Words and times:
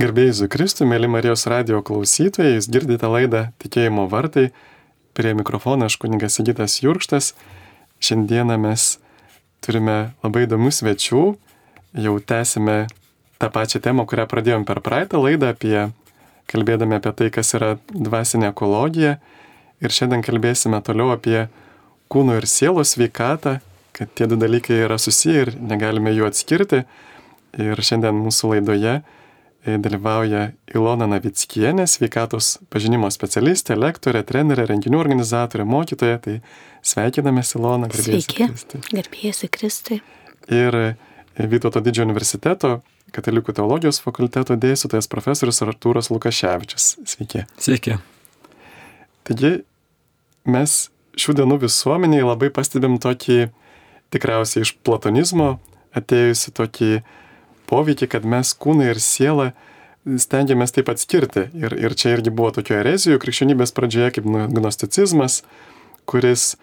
Gerbėjai 0.00 0.32
Zukristų, 0.32 0.86
mėly 0.88 1.10
Marijos 1.12 1.42
radio 1.50 1.82
klausytojai, 1.84 2.54
jūs 2.54 2.70
girdite 2.72 3.08
laidą 3.10 3.40
Tikėjimo 3.60 4.06
vartai. 4.08 4.46
Prie 5.12 5.34
mikrofono 5.36 5.90
aš 5.90 5.98
kuningas 6.00 6.38
Sigitas 6.38 6.78
Jurkštas. 6.80 7.34
Šiandieną 8.00 8.56
mes 8.62 8.94
turime 9.60 10.14
labai 10.24 10.46
įdomių 10.46 10.72
svečių. 10.72 11.20
Jau 12.06 12.14
tęsime 12.32 12.78
tą 13.42 13.52
pačią 13.52 13.82
temą, 13.84 14.08
kurią 14.08 14.24
pradėjom 14.30 14.64
per 14.64 14.80
praeitą 14.80 15.20
laidą, 15.20 15.52
apie, 15.52 15.90
kalbėdami 16.48 16.96
apie 16.96 17.14
tai, 17.20 17.28
kas 17.36 17.52
yra 17.60 17.74
dvasinė 17.92 18.54
ekologija. 18.54 19.18
Ir 19.84 19.98
šiandien 20.00 20.24
kalbėsime 20.24 20.80
toliau 20.86 21.12
apie 21.18 21.50
kūno 22.08 22.40
ir 22.40 22.48
sielos 22.48 22.96
sveikatą, 22.96 23.58
kad 23.92 24.16
tie 24.16 24.32
du 24.32 24.40
dalykai 24.40 24.80
yra 24.88 24.96
susiję 24.96 25.44
ir 25.44 25.56
negalime 25.60 26.16
jų 26.16 26.32
atskirti. 26.32 26.86
Ir 27.60 27.84
šiandien 27.84 28.16
mūsų 28.16 28.56
laidoje 28.56 29.02
dalyvauja 29.66 30.50
Ilona 30.74 31.06
Navickienė, 31.10 31.84
sveikatos 31.90 32.58
pažinimo 32.72 33.10
specialistė, 33.12 33.76
lektorė, 33.76 34.22
trenerė, 34.26 34.64
renginių 34.70 35.00
organizatorė, 35.00 35.66
mokytoja. 35.68 36.20
Tai 36.24 36.38
sveikiname 36.86 37.44
Ilona. 37.44 37.90
Garbėsiu 37.90 39.50
Kristui. 39.52 40.00
Ir 40.50 40.78
e, 40.80 40.88
Vytauto 41.40 41.80
didžiojo 41.84 42.08
universiteto 42.08 42.80
Katalikų 43.14 43.54
teologijos 43.56 43.98
fakulteto 44.02 44.54
dėstytojas 44.60 45.08
profesorius 45.10 45.60
Artūras 45.64 46.10
Lukaševičius. 46.12 46.92
Sveiki. 47.10 47.42
Sveiki. 47.58 47.96
Taigi 49.26 49.50
mes 50.46 50.76
šių 51.18 51.34
dienų 51.40 51.58
visuomeniai 51.64 52.22
labai 52.22 52.52
pastebim 52.54 53.00
tokį 53.02 53.48
tikriausiai 54.14 54.62
iš 54.66 54.76
platonizmo 54.86 55.56
atėjusi 55.98 56.54
tokį 56.54 56.92
poveikį, 57.70 58.10
kad 58.10 58.26
mes 58.28 58.52
kūną 58.58 58.90
ir 58.90 59.00
sielą 59.02 59.50
stengiamės 60.20 60.74
taip 60.74 60.90
atskirti. 60.92 61.48
Ir, 61.56 61.76
ir 61.76 61.94
čia 61.98 62.14
irgi 62.16 62.32
buvo 62.32 62.52
tokių 62.56 62.80
erezijų 62.80 63.20
krikščionybės 63.22 63.74
pradžioje 63.76 64.16
kaip 64.16 64.28
gnosticizmas, 64.56 65.42
kuris 66.08 66.54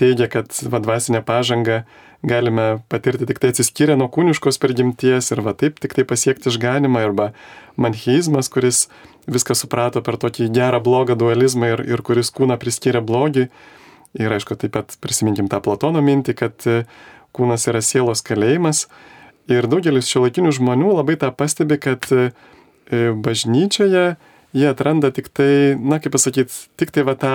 teigia, 0.00 0.28
kad 0.32 0.50
vadvasinę 0.72 1.22
pažangą 1.24 1.82
galime 2.26 2.82
patirti 2.90 3.26
tik 3.26 3.40
tai 3.42 3.50
atsiskyrę 3.52 3.96
nuo 3.98 4.08
kūniškos 4.12 4.60
prigimties 4.62 5.32
ir 5.34 5.42
va 5.42 5.54
taip 5.58 5.80
tik 5.82 5.94
tai 5.96 6.04
pasiekti 6.06 6.50
išganimą, 6.52 7.02
arba 7.08 7.30
mancheizmas, 7.76 8.50
kuris 8.52 8.86
viską 9.30 9.56
suprato 9.58 10.02
per 10.02 10.18
tokį 10.22 10.50
gerą 10.54 10.82
blogą 10.82 11.16
dualizmą 11.18 11.72
ir, 11.74 11.84
ir 11.86 12.02
kuris 12.06 12.30
kūną 12.34 12.58
priskyrė 12.62 13.02
blogiui. 13.04 13.48
Ir 14.18 14.34
aišku, 14.34 14.58
taip 14.60 14.74
pat 14.74 14.94
prisiminkim 15.00 15.48
tą 15.48 15.62
Platono 15.64 16.02
mintį, 16.04 16.34
kad 16.36 16.66
kūnas 17.32 17.64
yra 17.70 17.80
sielos 17.80 18.20
kalėjimas 18.26 18.86
Ir 19.50 19.66
daugelis 19.66 20.06
šiuolaikinių 20.10 20.52
žmonių 20.54 20.92
labai 21.00 21.16
tą 21.18 21.32
pastebi, 21.34 21.78
kad 21.82 22.06
e, 22.14 22.30
bažnyčioje 22.90 24.04
jie 24.52 24.68
atranda 24.68 25.10
tik 25.10 25.32
tai, 25.34 25.74
na 25.80 25.98
kaip 26.02 26.14
pasakyti, 26.14 26.54
tik 26.78 26.92
tai 26.94 27.06
va 27.08 27.16
tą 27.18 27.34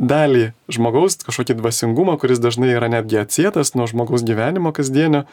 dalį 0.00 0.50
žmogaus, 0.72 1.18
kažkokį 1.24 1.58
dvasingumą, 1.60 2.16
kuris 2.20 2.40
dažnai 2.40 2.72
yra 2.74 2.88
netgi 2.92 3.20
atsietas 3.20 3.74
nuo 3.76 3.86
žmogaus 3.90 4.24
gyvenimo 4.26 4.72
kasdienio. 4.76 5.26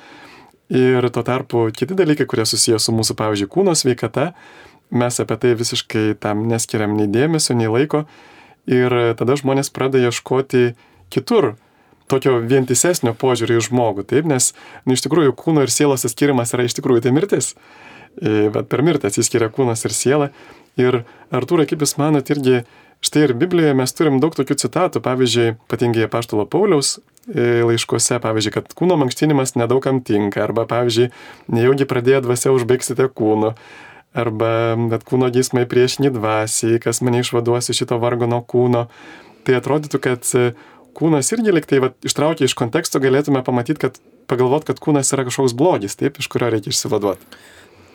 Ir 0.67 1.05
tuo 1.15 1.23
tarpu 1.23 1.69
kiti 1.71 1.95
dalykai, 1.95 2.27
kurie 2.27 2.43
susijęs 2.47 2.89
su 2.89 2.95
mūsų, 2.95 3.15
pavyzdžiui, 3.15 3.51
kūno 3.53 3.71
sveikata, 3.71 4.33
mes 4.91 5.19
apie 5.23 5.37
tai 5.39 5.53
visiškai 5.55 6.17
tam 6.19 6.43
neskiriam 6.51 6.97
nei 6.99 7.07
dėmesio, 7.07 7.55
nei 7.55 7.71
laiko. 7.71 8.03
Ir 8.67 8.91
tada 9.15 9.37
žmonės 9.39 9.71
pradeda 9.71 10.09
ieškoti 10.09 10.73
kitur 11.13 11.53
tokio 12.11 12.37
vientisesnio 12.43 13.13
požiūrio 13.19 13.59
į 13.59 13.67
žmogų, 13.67 14.07
taip, 14.07 14.27
nes 14.29 14.53
nu, 14.85 14.95
iš 14.95 15.03
tikrųjų 15.05 15.35
kūno 15.37 15.65
ir 15.65 15.73
sielos 15.73 16.07
atskirimas 16.07 16.53
yra 16.55 16.67
iš 16.67 16.77
tikrųjų 16.79 17.05
tai 17.05 17.13
mirtis. 17.15 17.53
Bet 18.17 18.65
per 18.71 18.81
mirtį 18.81 19.11
atsiskiria 19.11 19.51
kūnas 19.53 19.83
ir 19.85 19.93
siela. 19.93 20.29
Ir 20.79 21.03
Artūrai, 21.33 21.67
kaip 21.69 21.83
jūs 21.83 21.97
manot, 21.99 22.29
irgi 22.33 22.63
štai 23.05 23.27
ir 23.27 23.33
Biblijoje 23.37 23.75
mes 23.77 23.93
turim 23.93 24.21
daug 24.21 24.33
tokių 24.37 24.57
citatų, 24.57 25.01
pavyzdžiui, 25.05 25.51
ypatingai 25.67 26.07
Paštalo 26.09 26.47
Pauliaus 26.49 26.95
e, 26.97 27.61
laiškuose, 27.65 28.17
pavyzdžiui, 28.23 28.53
kad 28.55 28.71
kūno 28.77 28.97
mankštinimas 29.01 29.53
nedaugam 29.57 30.01
tinka, 30.05 30.41
arba, 30.45 30.65
pavyzdžiui, 30.69 31.11
nejaugi 31.53 31.89
pradėję 31.89 32.23
dvasia 32.25 32.53
užbaigsite 32.55 33.09
kūnu, 33.13 33.53
arba 34.17 34.51
net 34.81 35.05
kūno 35.07 35.29
gysmai 35.33 35.67
priešinį 35.69 36.13
dvasiai, 36.17 36.81
kas 36.81 37.03
mane 37.05 37.21
išvaduosi 37.21 37.77
šito 37.77 37.99
vargo 38.01 38.29
nuo 38.29 38.41
kūno. 38.41 38.87
Tai 39.45 39.59
atrodytų, 39.61 40.01
kad 40.03 40.25
kūnas 40.97 41.29
irgi 41.35 41.53
liktai 41.53 41.81
va, 41.83 41.91
ištraukia 42.05 42.47
iš 42.47 42.55
konteksto, 42.57 43.01
galėtume 43.03 43.43
pamatyti, 43.45 43.81
kad 43.85 43.99
pagalvot, 44.29 44.65
kad 44.67 44.81
kūnas 44.83 45.13
yra 45.15 45.27
kažkoks 45.27 45.55
blogis, 45.57 45.97
taip, 45.99 46.19
iš 46.19 46.29
kurio 46.31 46.51
reikia 46.53 46.73
išsivaduoti. 46.73 47.39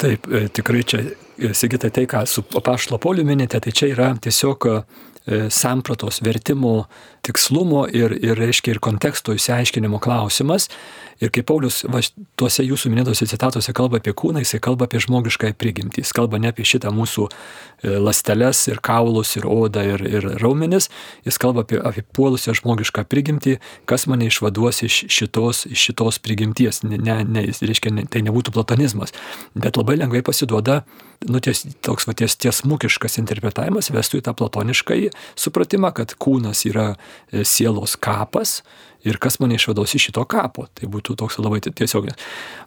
Taip, 0.02 0.26
e, 0.26 0.46
tikrai 0.54 0.82
čia, 0.88 1.02
e, 1.36 1.52
Sigitai, 1.54 1.92
tai, 1.94 2.06
ką 2.10 2.24
su 2.26 2.42
pašlo 2.42 2.98
poliu 3.02 3.26
minite, 3.28 3.60
tai 3.62 3.74
čia 3.74 3.90
yra 3.92 4.12
tiesiog 4.22 4.68
e, 4.68 4.76
sampratos 5.52 6.22
vertimo 6.24 6.86
tikslumo 7.22 7.87
ir, 7.87 8.16
ir, 8.19 8.34
reiškia, 8.38 8.75
ir 8.75 8.83
konteksto 8.83 9.34
įsiaiškinimo 9.37 10.00
klausimas. 10.03 10.69
Ir 11.22 11.31
kaip 11.31 11.47
Paulius 11.47 11.84
va, 11.87 12.00
tuose 12.41 12.65
jūsų 12.66 12.91
minėtose 12.91 13.28
citatuose 13.31 13.71
kalba 13.78 14.00
apie 14.00 14.10
kūną, 14.19 14.41
jisai 14.43 14.59
kalba 14.65 14.88
apie 14.88 14.99
žmogišką 15.05 15.53
prigimtį. 15.55 16.03
Jis 16.03 16.11
kalba 16.16 16.41
ne 16.43 16.50
apie 16.50 16.66
šitą 16.66 16.91
mūsų 16.94 17.28
e, 17.28 17.93
lasteles 18.03 18.65
ir 18.72 18.81
kaulus 18.82 19.37
ir 19.38 19.47
odą 19.47 19.84
ir, 19.87 20.03
ir 20.03 20.27
raumenis, 20.43 20.91
jis 21.22 21.38
kalba 21.38 21.62
apie, 21.62 21.78
apie 21.78 22.03
puolusią 22.03 22.56
žmogišką 22.59 23.06
prigimtį, 23.06 23.61
kas 23.87 24.09
mane 24.11 24.27
išvaduos 24.27 24.82
iš 24.88 25.05
šitos, 25.06 25.62
iš 25.71 25.87
šitos 25.93 26.19
prigimties. 26.27 26.82
Ne, 26.82 26.99
ne, 27.22 27.47
reiškia, 27.62 27.94
ne, 27.94 28.09
tai 28.11 28.25
nebūtų 28.27 28.56
platonizmas, 28.56 29.15
bet 29.55 29.78
labai 29.78 30.00
lengvai 30.03 30.25
pasiduoda 30.27 30.82
nu, 31.28 31.38
ties, 31.38 31.62
toks 31.84 32.06
va, 32.09 32.15
ties, 32.19 32.34
tiesmukiškas 32.41 33.19
interpretavimas 33.21 33.91
vestų 33.94 34.21
į 34.21 34.27
tą 34.27 34.34
platonišką 34.38 34.99
supratimą, 35.38 35.93
kad 35.97 36.15
kūnas 36.21 36.65
yra 36.69 36.93
sielos 37.43 37.97
kapas 38.00 38.61
ir 39.05 39.19
kas 39.19 39.39
mane 39.41 39.56
išvados 39.59 39.95
iš 39.95 40.09
šito 40.09 40.25
kapo. 40.28 40.67
Tai 40.75 40.89
būtų 40.91 41.17
toks 41.19 41.39
labai 41.43 41.61
tiesioginis. 41.65 42.19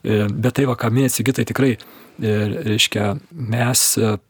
E, 0.04 0.26
bet 0.30 0.58
tai, 0.60 0.68
va, 0.70 0.76
ką 0.80 0.92
minėt, 0.94 1.16
Sigitai, 1.16 1.46
tikrai, 1.48 1.76
e, 1.76 2.34
reiškia, 2.68 3.08
mes 3.32 3.84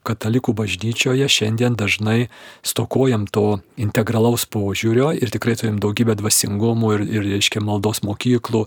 katalikų 0.06 0.54
bažnyčioje 0.58 1.28
šiandien 1.32 1.78
dažnai 1.80 2.28
stokojam 2.66 3.26
to 3.26 3.62
integralaus 3.82 4.46
požiūrio 4.46 5.12
ir 5.18 5.34
tikrai 5.34 5.58
turim 5.60 5.80
daugybę 5.82 6.18
dvasingumų 6.20 6.94
ir, 6.98 7.06
ir 7.10 7.30
reiškia, 7.36 7.64
maldos 7.66 8.04
mokyklų 8.06 8.66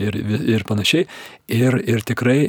ir, 0.00 0.18
ir 0.56 0.66
panašiai. 0.66 1.06
Ir, 1.50 1.78
ir 1.82 2.02
tikrai, 2.06 2.40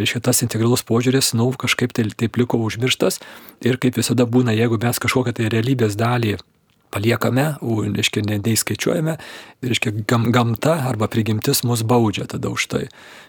reiškia, 0.00 0.22
tas 0.24 0.40
integralus 0.44 0.84
požiūris, 0.88 1.34
nu, 1.36 1.50
kažkaip 1.52 1.92
tai 1.96 2.08
taip 2.16 2.40
liko 2.40 2.60
užmirštas 2.64 3.20
ir 3.64 3.80
kaip 3.80 4.00
visada 4.00 4.24
būna, 4.28 4.56
jeigu 4.56 4.80
mes 4.80 5.00
kažkokią 5.04 5.36
tai 5.36 5.52
realybės 5.52 5.98
dalį 6.00 6.38
paliekame, 6.90 7.46
reiškia, 7.60 8.22
neįskaičiuojame, 8.28 9.16
reiškia, 9.62 9.92
gam, 10.10 10.28
gamta 10.34 10.76
arba 10.90 11.08
prigimtis 11.10 11.62
mus 11.66 11.84
baudžia 11.86 12.26
tada 12.30 12.50
už 12.50 12.66
tai. 12.70 12.84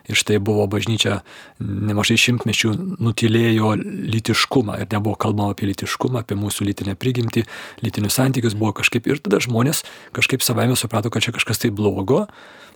Ir 0.09 0.17
štai 0.17 0.39
buvo 0.41 0.65
bažnyčia 0.71 1.21
nemažai 1.61 2.17
šimtmečių 2.19 2.73
nutilėjo 2.99 3.75
litiškumą 3.81 4.79
ir 4.81 4.89
nebuvo 4.91 5.15
kalbama 5.21 5.53
apie 5.55 5.69
litiškumą, 5.69 6.25
apie 6.25 6.37
mūsų 6.39 6.71
lytinę 6.71 6.97
prigimtį, 6.99 7.45
lytinius 7.85 8.17
santykius 8.17 8.57
buvo 8.57 8.73
kažkaip 8.81 9.07
ir 9.07 9.21
tada 9.21 9.41
žmonės 9.43 9.85
kažkaip 10.17 10.43
savaime 10.45 10.75
suprato, 10.79 11.13
kad 11.13 11.23
čia 11.23 11.35
kažkas 11.35 11.61
tai 11.61 11.71
blogo, 11.73 12.25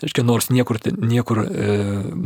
reiškia, 0.02 0.24
nors 0.28 0.50
niekur, 0.54 0.80
niekur 1.00 1.42
e, 1.46 1.78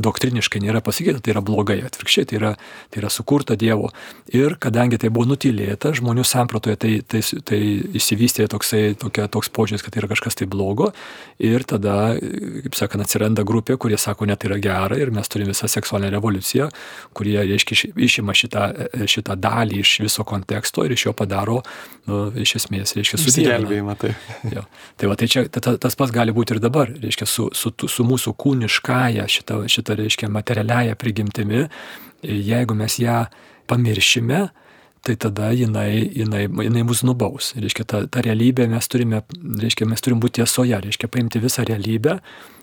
doktriniškai 0.08 0.62
nėra 0.64 0.82
pasakyta, 0.86 1.22
tai 1.24 1.34
yra 1.36 1.44
blogai, 1.46 1.80
atvirkščiai, 1.88 2.30
tai 2.30 2.40
yra, 2.40 2.52
tai 2.90 3.04
yra 3.04 3.12
sukurta 3.14 3.58
Dievo. 3.60 3.92
Ir 4.34 4.58
kadangi 4.62 5.00
tai 5.02 5.12
buvo 5.14 5.30
nutilėta, 5.30 5.94
žmonių 5.98 6.26
sampratoje 6.28 6.80
tai, 6.82 6.94
tai, 7.02 7.22
tai 7.46 7.60
įsivystė 8.00 8.48
toksai, 8.52 8.96
tokia, 9.00 9.28
toks 9.32 9.52
požiūris, 9.54 9.86
kad 9.86 9.96
tai 9.96 10.04
yra 10.04 10.12
kažkas 10.14 10.40
tai 10.40 10.50
blogo. 10.50 10.92
Ir 11.40 11.66
tada, 11.68 12.16
kaip 12.20 12.78
sakant, 12.78 13.06
atsiranda 13.06 13.46
grupė, 13.48 13.78
kurie 13.82 14.00
sako, 14.00 14.28
net 14.30 14.42
tai 14.42 14.52
yra 14.52 14.60
gera 14.64 15.00
ir 15.00 15.14
mes 15.16 15.30
turime 15.32 15.54
visą 15.54 15.70
seksualinę 15.72 16.12
revoliuciją, 16.18 16.70
kurie, 17.18 17.38
reiškia, 17.42 17.94
išima 17.96 18.36
šitą, 18.38 18.66
šitą 19.10 19.38
dalį 19.40 19.82
iš 19.84 19.96
viso 20.04 20.26
konteksto 20.28 20.86
ir 20.86 20.96
iš 20.96 21.08
jo 21.10 21.16
padaro, 21.18 21.60
nu, 22.10 22.22
iš 22.40 22.58
esmės, 22.62 22.96
reiškia, 22.98 23.22
susigelbėjimą. 23.22 23.96
Tai. 24.00 24.14
Jo. 24.54 24.64
tai 25.00 25.10
va, 25.12 25.18
tai 25.20 25.30
čia 25.32 25.46
ta, 25.52 25.76
tas 25.82 25.98
pats 26.00 26.14
gali 26.16 26.34
būti 26.36 26.56
ir 26.56 26.62
dabar, 26.64 26.92
reiškia, 27.04 27.28
su, 27.30 27.50
su, 27.60 27.74
su 27.92 28.06
mūsų 28.08 28.34
kūniškąją, 28.40 29.28
šitą, 29.36 29.60
šitą, 29.72 29.98
reiškia, 30.00 30.32
materialiąją 30.32 30.96
prigimtimi, 31.00 31.66
jeigu 32.24 32.76
mes 32.80 33.00
ją 33.02 33.26
pamiršime, 33.70 34.48
tai 35.02 35.16
tada 35.16 35.52
jinai, 35.56 36.12
jinai, 36.16 36.46
jinai 36.66 36.84
mus 36.84 37.04
nubaus. 37.08 37.54
Reiškia, 37.56 37.86
ta, 37.88 38.04
ta 38.12 38.24
realybė 38.26 38.68
mes 38.72 38.88
turime, 38.92 39.24
reiškia, 39.64 39.88
mes 39.88 40.04
turim 40.04 40.20
būti 40.20 40.42
tiesoje, 40.42 40.80
reiškia, 40.86 41.12
paimti 41.12 41.42
visą 41.44 41.64
realybę 41.68 42.20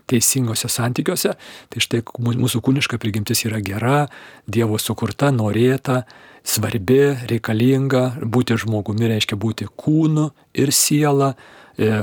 teisingose 0.07 0.69
santykiuose. 0.71 1.35
Tai 1.73 1.83
štai 1.83 2.03
mūsų 2.05 2.63
kūniška 2.65 3.01
prigimtis 3.03 3.45
yra 3.49 3.61
gera, 3.65 4.07
Dievo 4.47 4.79
sukurta, 4.79 5.33
norėta, 5.35 6.05
svarbi, 6.47 7.17
reikalinga, 7.31 8.05
būti 8.23 8.59
žmogumi 8.63 9.11
reiškia 9.11 9.39
būti 9.41 9.67
kūnu 9.67 10.29
ir 10.55 10.73
siela, 10.75 11.35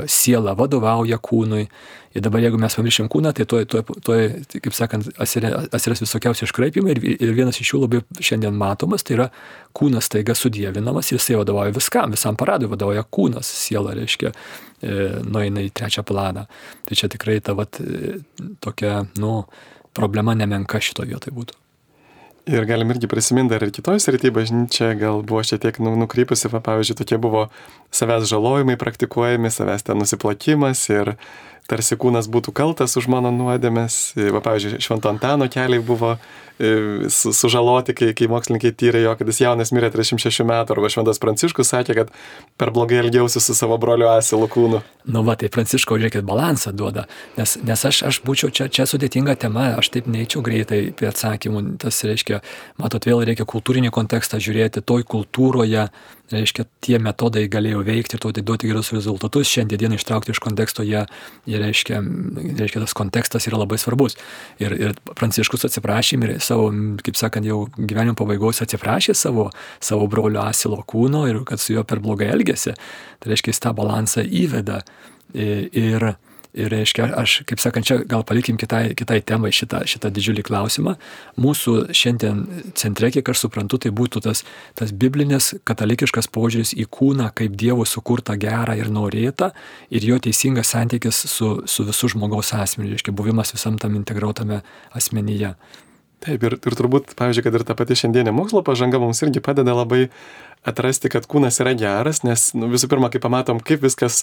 siela 0.08 0.54
vadovauja 0.58 1.20
kūnui. 1.22 1.68
Ir 2.14 2.22
dabar 2.22 2.44
jeigu 2.44 2.60
mes 2.62 2.76
pamiršim 2.78 3.08
kūną, 3.10 3.32
tai 3.34 3.48
tuoj, 3.50 3.64
tuoj 3.74 3.96
tai, 4.06 4.60
kaip 4.62 4.76
sakant, 4.78 5.08
atsiras 5.18 6.04
visokiausi 6.04 6.46
iškraipimai 6.46 6.94
ir, 6.94 7.02
ir 7.16 7.32
vienas 7.34 7.58
iš 7.58 7.72
jų 7.74 7.82
labai 7.88 8.04
šiandien 8.22 8.54
matomas, 8.54 9.02
tai 9.02 9.16
yra 9.18 9.28
kūnas 9.74 10.12
taiga 10.14 10.36
sudėvinamas 10.38 11.10
ir 11.10 11.18
jisai 11.18 11.40
vadovauja 11.40 11.74
viskam, 11.74 12.14
visam 12.14 12.38
paradui 12.38 12.70
vadovauja 12.70 13.02
kūnas, 13.18 13.50
siela 13.64 13.96
reiškia, 13.98 14.30
e, 14.30 15.00
nueina 15.26 15.66
į 15.66 15.74
trečią 15.74 16.06
planą. 16.06 16.46
Tai 16.86 17.00
čia 17.02 17.10
tikrai 17.10 17.40
ta 17.42 17.58
vat, 17.58 17.82
e, 17.82 18.20
tokia, 18.62 19.00
nu, 19.18 19.40
problema 19.98 20.38
nemenka 20.38 20.82
šito 20.86 21.10
vietoje 21.10 21.34
būtų. 21.34 21.63
Ir 22.44 22.66
galim 22.68 22.90
irgi 22.92 23.08
prisiminti 23.08 23.54
dar 23.54 23.64
ir 23.64 23.72
kitoj 23.72 24.02
srityje 24.04 24.34
bažnyčia 24.36 24.90
gal 25.00 25.22
buvo 25.24 25.40
šiek 25.48 25.62
tiek 25.64 25.78
nu, 25.80 25.94
nukrypusi, 25.96 26.50
va, 26.52 26.60
pavyzdžiui, 26.66 26.98
tokie 27.00 27.20
buvo 27.24 27.46
savęs 27.96 28.28
žalojimai 28.28 28.76
praktikuojami, 28.82 29.48
savęs 29.48 29.88
ten 29.88 30.02
nusiplakimas 30.02 30.82
ir 30.92 31.14
tarsi 31.70 31.98
kūnas 32.00 32.28
būtų 32.32 32.54
kaltas 32.56 32.98
už 33.00 33.08
mano 33.12 33.32
nuodėmės. 33.34 34.14
Va, 34.34 34.42
pavyzdžiui, 34.44 34.82
Švento 34.84 35.10
Antano 35.12 35.48
keliai 35.52 35.82
buvo 35.84 36.14
e, 36.16 37.10
su, 37.14 37.32
sužaloti, 37.36 37.96
kai, 37.98 38.10
kai 38.18 38.28
mokslininkai 38.32 38.74
tyrė 38.78 39.04
jo, 39.06 39.14
kad 39.20 39.30
jis 39.32 39.42
jaunas 39.46 39.72
mirė 39.76 39.92
36 39.94 40.44
metų, 40.50 40.76
arba 40.76 40.92
Šventas 40.92 41.22
Pranciškus 41.24 41.72
sakė, 41.74 41.96
kad 42.02 42.14
per 42.60 42.74
blogai 42.76 43.00
elgiausi 43.04 43.42
su 43.44 43.56
savo 43.58 43.78
broliu 43.82 44.10
Asilu 44.12 44.50
kūnu. 44.52 44.82
Nu, 45.14 45.24
va, 45.28 45.38
tai 45.40 45.52
Pranciško, 45.54 45.98
žiūrėkit, 46.02 46.26
balansą 46.28 46.74
duoda, 46.76 47.08
nes, 47.40 47.56
nes 47.64 47.86
aš, 47.90 48.04
aš 48.10 48.22
būčiau 48.28 48.52
čia, 48.54 48.68
čia 48.72 48.88
sudėtinga 48.90 49.38
tema, 49.40 49.70
aš 49.80 49.94
taip 49.96 50.10
neįčiau 50.12 50.44
greitai 50.46 50.84
prie 50.98 51.10
atsakymų, 51.12 51.66
tas 51.84 52.04
reiškia, 52.08 52.44
matot, 52.82 53.08
vėl 53.08 53.24
reikia 53.28 53.48
kultūrinį 53.48 53.94
kontekstą 53.96 54.42
žiūrėti, 54.44 54.84
toj 54.84 55.08
kultūroje 55.08 55.88
reiškia, 56.34 56.66
tie 56.84 56.98
metodai 57.02 57.46
galėjo 57.52 57.84
veikti 57.86 58.18
ir 58.18 58.24
to 58.24 58.32
duoti 58.36 58.70
gerus 58.70 58.92
rezultatus, 58.96 59.50
šiandien 59.50 59.96
ištraukti 59.98 60.34
iš 60.34 60.42
konteksto 60.44 60.86
jie, 60.86 61.06
jie 61.50 61.62
reiškia, 61.62 62.02
reiškia, 62.60 62.84
tas 62.84 62.96
kontekstas 62.98 63.48
yra 63.50 63.62
labai 63.62 63.80
svarbus. 63.82 64.18
Ir, 64.64 64.76
ir 64.76 64.98
Pranciškus 65.14 65.68
atsiprašym 65.70 66.26
ir 66.28 66.36
savo, 66.44 66.70
kaip 67.06 67.20
sakant, 67.20 67.48
jau 67.48 67.64
gyvenimo 67.78 68.18
pabaigos 68.20 68.64
atsiprašė 68.66 69.16
savo, 69.18 69.50
savo 69.84 70.10
brolio 70.12 70.44
Asilo 70.44 70.82
kūno 70.88 71.26
ir 71.30 71.44
kad 71.48 71.62
su 71.62 71.78
juo 71.78 71.86
per 71.88 72.04
blogai 72.04 72.32
elgėsi. 72.34 72.76
Tai 73.24 73.32
reiškia, 73.32 73.54
jis 73.54 73.64
tą 73.64 73.74
balansą 73.78 74.26
įveda. 74.26 74.84
Ir, 75.34 75.70
ir 75.74 76.14
Ir 76.54 76.70
reiškia, 76.70 77.08
aš, 77.18 77.40
kaip 77.50 77.58
sakant, 77.58 77.88
čia 77.88 77.96
gal 78.06 78.22
palikim 78.30 78.60
kitai, 78.62 78.92
kitai 78.98 79.18
temai 79.26 79.50
šitą, 79.56 79.80
šitą 79.90 80.12
didžiulį 80.14 80.44
klausimą. 80.46 80.92
Mūsų 81.42 81.74
šiandien 81.98 82.44
centre, 82.78 83.10
kiek 83.16 83.32
aš 83.34 83.48
suprantu, 83.48 83.80
tai 83.82 83.90
būtų 83.90 84.22
tas, 84.28 84.44
tas 84.78 84.94
biblinis 84.94 85.56
katalikiškas 85.66 86.30
požiūris 86.30 86.76
į 86.78 86.86
kūną 86.94 87.32
kaip 87.34 87.58
Dievo 87.58 87.88
sukurtą 87.90 88.38
gerą 88.38 88.78
ir 88.78 88.92
norėtą 88.94 89.50
ir 89.90 90.06
jo 90.06 90.20
teisingas 90.22 90.76
santykis 90.76 91.24
su, 91.32 91.56
su 91.66 91.88
visų 91.90 92.14
žmogaus 92.14 92.54
asmeniu, 92.54 92.94
reiškia, 92.94 93.16
buvimas 93.18 93.56
visam 93.58 93.82
tam 93.82 93.98
integruotame 93.98 94.62
asmenyje. 94.94 95.56
Taip, 96.24 96.44
ir, 96.46 96.56
ir 96.56 96.76
turbūt, 96.78 97.18
pavyzdžiui, 97.20 97.44
kad 97.44 97.58
ir 97.58 97.66
ta 97.68 97.76
pati 97.76 97.98
šiandienė 98.00 98.32
mokslo 98.32 98.62
pažanga 98.64 99.02
mums 99.02 99.20
irgi 99.26 99.42
padeda 99.44 99.74
labai 99.76 100.06
atrasti, 100.64 101.10
kad 101.12 101.26
kūnas 101.28 101.60
yra 101.60 101.74
geras, 101.76 102.22
nes 102.24 102.52
nu, 102.56 102.70
visų 102.72 102.88
pirma, 102.94 103.10
kai 103.12 103.20
pamatom, 103.24 103.60
kaip 103.60 103.84
viskas 103.84 104.22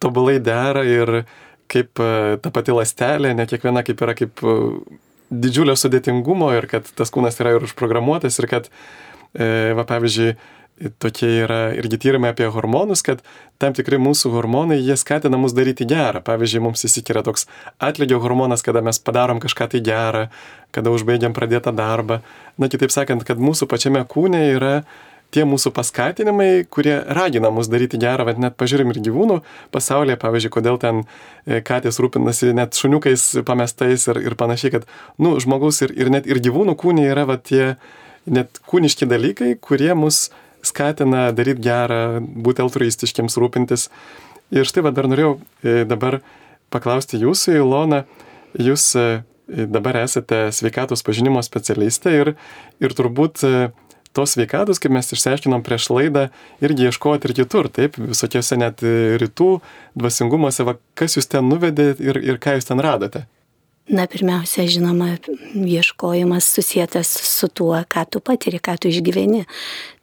tobulai 0.00 0.38
dera 0.40 0.86
ir 0.88 1.24
kaip 1.72 2.02
e, 2.02 2.38
ta 2.42 2.52
pati 2.54 2.74
lastelė, 2.76 3.32
ne 3.36 3.46
kiekviena 3.48 3.84
kaip 3.86 4.02
yra 4.04 4.16
kaip 4.18 4.42
e, 4.44 4.56
didžiulio 5.32 5.76
sudėtingumo 5.78 6.52
ir 6.58 6.68
kad 6.70 6.88
tas 6.98 7.12
kūnas 7.14 7.38
yra 7.40 7.56
ir 7.56 7.68
užprogramuotas 7.68 8.38
ir 8.40 8.48
kad, 8.50 8.68
e, 9.32 9.46
va 9.78 9.86
pavyzdžiui, 9.88 10.34
tokie 10.98 11.28
yra 11.44 11.60
irgi 11.78 11.98
tyrimai 12.00 12.32
apie 12.32 12.48
hormonus, 12.50 13.02
kad 13.06 13.20
tam 13.62 13.74
tikri 13.76 14.00
mūsų 14.02 14.32
hormonai, 14.34 14.80
jie 14.82 14.96
skatina 14.98 15.38
mus 15.38 15.54
daryti 15.54 15.86
gerą. 15.88 16.22
Pavyzdžiui, 16.24 16.62
mums 16.64 16.82
įsikiria 16.88 17.22
toks 17.26 17.46
atlygio 17.82 18.18
hormonas, 18.22 18.64
kada 18.66 18.82
mes 18.82 18.98
padarom 18.98 19.40
kažką 19.42 19.68
tai 19.74 19.82
gerą, 19.84 20.24
kada 20.74 20.90
užbaigiam 20.94 21.36
pradėtą 21.36 21.74
darbą. 21.76 22.22
Na, 22.58 22.70
kitaip 22.72 22.94
sakant, 22.94 23.22
kad 23.28 23.38
mūsų 23.42 23.68
pačiame 23.70 24.02
kūne 24.08 24.42
yra 24.56 24.74
tie 25.32 25.44
mūsų 25.48 25.72
paskatinimai, 25.74 26.66
kurie 26.72 26.94
ragina 27.16 27.50
mus 27.54 27.70
daryti 27.72 28.00
gerą, 28.00 28.26
bet 28.28 28.40
net 28.42 28.56
pažiūrim 28.60 28.92
ir 28.92 29.00
gyvūnų 29.06 29.38
pasaulyje, 29.74 30.18
pavyzdžiui, 30.20 30.52
kodėl 30.52 30.78
ten 30.82 31.02
e, 31.02 31.62
katės 31.64 32.00
rūpinasi 32.02 32.52
net 32.56 32.76
šuniukais 32.78 33.24
pamestais 33.48 34.06
ir, 34.12 34.20
ir 34.28 34.36
panašiai, 34.38 34.74
kad, 34.76 34.86
nu, 35.22 35.34
žmogaus 35.42 35.82
ir, 35.86 35.94
ir 35.96 36.12
net 36.12 36.28
ir 36.28 36.42
gyvūnų 36.44 36.76
kūnė 36.80 37.08
yra 37.10 37.26
va 37.30 37.38
tie 37.40 37.74
net 38.28 38.60
kūniški 38.68 39.08
dalykai, 39.10 39.54
kurie 39.60 39.92
mus 39.98 40.28
skatina 40.62 41.30
daryti 41.34 41.64
gerą, 41.64 42.20
būti 42.22 42.62
altruistiškiams, 42.62 43.38
rūpintis. 43.40 43.88
Ir 44.52 44.68
štai 44.68 44.84
va 44.86 44.92
dar 44.94 45.08
norėjau 45.10 45.38
e, 45.64 45.82
dabar 45.88 46.20
paklausti 46.72 47.20
jūsų, 47.20 47.56
Ilona, 47.62 48.04
jūs 48.60 48.92
e, 49.00 49.06
dabar 49.48 50.02
esate 50.04 50.44
sveikatos 50.54 51.02
pažinimo 51.04 51.42
specialistė 51.44 52.12
ir, 52.20 52.34
ir 52.84 52.94
turbūt 52.96 53.42
tos 54.16 54.36
sveikatos, 54.36 54.80
kaip 54.82 54.94
mes 54.94 55.12
išsiaiškinom 55.14 55.64
prieš 55.66 55.90
laidą, 55.92 56.28
irgi 56.64 56.88
ieškoti 56.88 57.28
ir 57.28 57.36
kitur, 57.42 57.68
taip, 57.72 57.98
visokiose 57.98 58.58
net 58.60 58.82
rytų 59.22 59.52
dvasingumuose, 59.98 60.66
va, 60.68 60.76
kas 60.98 61.18
jūs 61.18 61.30
ten 61.32 61.48
nuvedė 61.48 61.92
ir, 62.00 62.20
ir 62.20 62.42
ką 62.42 62.58
jūs 62.58 62.68
ten 62.68 62.82
radote. 62.82 63.26
Na, 63.90 64.06
pirmiausia, 64.06 64.62
žinoma, 64.70 65.16
ieškojimas 65.58 66.46
susijęs 66.54 67.08
su 67.26 67.48
tuo, 67.50 67.74
ką 67.82 68.04
tu 68.14 68.20
patiri, 68.22 68.60
ką 68.62 68.76
tu 68.78 68.92
išgyveni. 68.92 69.42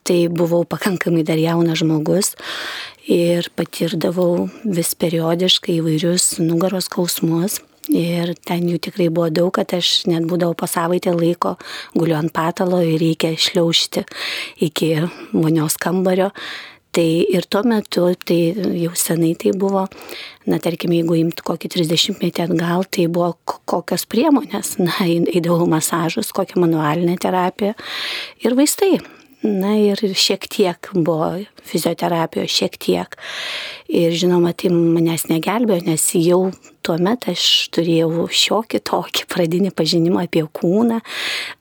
Tai 0.03 0.17
buvau 0.33 0.65
pakankamai 0.67 1.23
dar 1.23 1.39
jaunas 1.39 1.79
žmogus 1.79 2.33
ir 3.07 3.47
patirdavau 3.55 4.49
vis 4.65 4.91
periodiškai 4.99 5.77
įvairius 5.79 6.39
nugaros 6.43 6.89
skausmus. 6.89 7.61
Ir 7.89 8.35
ten 8.45 8.67
jų 8.69 8.77
tikrai 8.85 9.07
buvo 9.09 9.29
daug, 9.33 9.51
kad 9.55 9.71
aš 9.73 10.03
net 10.09 10.27
būdavau 10.29 10.57
po 10.57 10.67
savaitę 10.69 11.13
laiko, 11.15 11.55
guliu 11.97 12.17
ant 12.19 12.33
patalo 12.33 12.83
ir 12.85 12.99
reikia 13.01 13.33
šliaužti 13.33 14.05
iki 14.67 14.91
vonios 15.33 15.79
kambario. 15.81 16.29
Tai 16.93 17.05
ir 17.05 17.45
tuo 17.45 17.61
metu, 17.69 18.07
tai 18.25 18.39
jau 18.81 18.95
senai 18.97 19.35
tai 19.37 19.51
buvo, 19.53 19.83
na 20.49 20.57
tarkim, 20.57 20.95
jeigu 20.97 21.19
imti 21.19 21.45
kokį 21.45 21.69
30 21.75 22.17
metį 22.17 22.47
atgal, 22.47 22.87
tai 22.89 23.05
buvo 23.13 23.35
kokios 23.45 24.07
priemonės, 24.09 24.79
na, 24.81 24.95
eidavau 25.05 25.69
masažus, 25.69 26.33
kokią 26.33 26.57
manualinę 26.65 27.13
terapiją 27.21 27.77
ir 28.41 28.57
vaistai. 28.57 28.97
Na 29.39 29.71
ir 29.79 30.01
šiek 30.19 30.49
tiek 30.51 30.89
buvo 30.91 31.29
fizioterapijos, 31.63 32.51
šiek 32.51 32.73
tiek. 32.75 33.15
Ir 33.87 34.11
žinoma, 34.11 34.51
tai 34.51 34.67
manęs 34.73 35.29
negelbėjo, 35.31 35.85
nes 35.85 36.07
jau 36.19 36.39
tuo 36.83 36.97
metu 36.99 37.31
aš 37.31 37.45
turėjau 37.71 38.25
šiokį 38.27 38.81
tokį 38.89 39.27
pradinį 39.31 39.71
pažinimą 39.77 40.25
apie 40.25 40.43
kūną, 40.43 40.99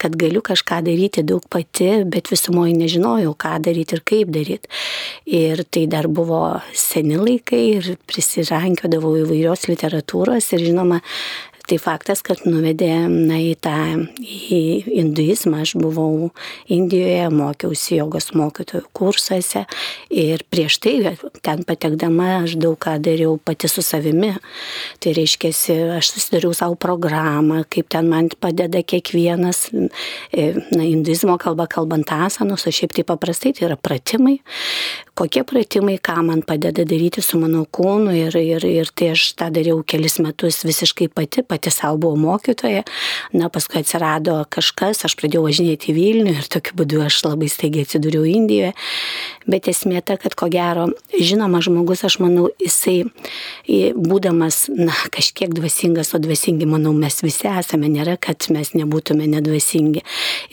kad 0.03 0.17
galiu 0.19 0.43
kažką 0.43 0.81
daryti 0.89 1.23
daug 1.27 1.47
pati, 1.47 2.03
bet 2.03 2.33
visumoje 2.33 2.75
nežinojau, 2.81 3.37
ką 3.39 3.55
daryti 3.63 3.95
ir 3.95 4.03
kaip 4.11 4.33
daryti. 4.35 4.73
Ir 5.39 5.63
tai 5.71 5.87
dar 5.87 6.11
buvo 6.11 6.59
seni 6.75 7.15
laikai 7.21 7.63
ir 7.77 7.93
prisirankiodavau 8.11 9.15
įvairios 9.23 9.69
literatūros 9.71 10.51
ir 10.57 10.67
žinoma, 10.67 10.99
Tai 11.69 11.77
faktas, 11.77 12.23
kad 12.25 12.47
nuvedė 12.49 12.95
na, 13.13 13.37
į 13.45 13.51
tą 13.61 13.77
į 14.25 14.61
hinduizmą. 14.87 15.59
Aš 15.67 15.75
buvau 15.77 16.31
Indijoje, 16.73 17.27
mokiausi 17.29 17.99
jogos 17.99 18.31
mokytojų 18.33 18.87
kursuose 18.97 19.67
ir 20.09 20.47
prieš 20.49 20.79
tai 20.81 20.95
ten 21.45 21.67
patekdama 21.69 22.39
aš 22.39 22.55
daug 22.63 22.79
ką 22.81 22.95
dariau 23.05 23.37
pati 23.37 23.69
su 23.69 23.85
savimi. 23.85 24.31
Tai 25.05 25.13
reiškia, 25.19 25.51
aš 25.99 26.15
susidariau 26.15 26.55
savo 26.57 26.79
programą, 26.81 27.61
kaip 27.69 27.91
ten 27.93 28.09
man 28.09 28.31
padeda 28.41 28.81
kiekvienas, 28.81 29.67
e, 29.69 30.49
na, 30.73 30.87
hinduizmo 30.87 31.37
kalba 31.37 31.69
kalbant 31.69 32.09
asanus, 32.17 32.65
o 32.65 32.73
šiaip 32.73 32.97
tai 32.97 33.05
paprastai 33.13 33.53
tai 33.53 33.69
yra 33.69 33.77
pratimai, 33.77 34.39
kokie 35.19 35.45
pratimai, 35.45 35.99
ką 36.01 36.17
man 36.31 36.41
padeda 36.49 36.89
daryti 36.89 37.21
su 37.21 37.37
mano 37.37 37.67
kūnu 37.69 38.17
ir, 38.17 38.41
ir, 38.41 38.65
ir 38.65 38.95
tai 38.97 39.13
aš 39.19 39.35
tą 39.37 39.53
dariau 39.53 39.85
kelis 39.85 40.17
metus 40.25 40.63
visiškai 40.65 41.13
pati, 41.13 41.45
pati 41.45 41.58
savo 41.75 41.99
buvau 41.99 42.17
mokytoja, 42.21 42.85
na 43.35 43.49
paskui 43.51 43.83
atsirado 43.83 44.37
kažkas, 44.55 45.03
aš 45.09 45.17
pradėjau 45.19 45.43
važinėti 45.49 45.91
į 45.91 45.97
Vilnių 45.99 46.35
ir 46.37 46.47
tokiu 46.47 46.77
būdu 46.79 47.03
aš 47.03 47.19
labai 47.27 47.51
staigiai 47.51 47.87
atsidūriau 47.87 48.23
Indijoje, 48.29 48.73
bet 49.51 49.69
esmė 49.71 50.01
ta, 50.07 50.15
kad 50.21 50.37
ko 50.39 50.47
gero, 50.53 50.89
žinoma 51.11 51.61
žmogus, 51.65 52.05
aš 52.07 52.21
manau, 52.23 52.49
jisai 52.63 53.09
būdamas, 53.99 54.67
na, 54.79 54.95
kažkiek 55.15 55.53
dvasingas, 55.57 56.15
o 56.15 56.23
dvasingi, 56.23 56.69
manau, 56.69 56.95
mes 56.97 57.19
visi 57.25 57.51
esame, 57.51 57.91
nėra, 57.91 58.15
kad 58.21 58.47
mes 58.55 58.75
nebūtume 58.79 59.27
nedvasingi. 59.35 60.05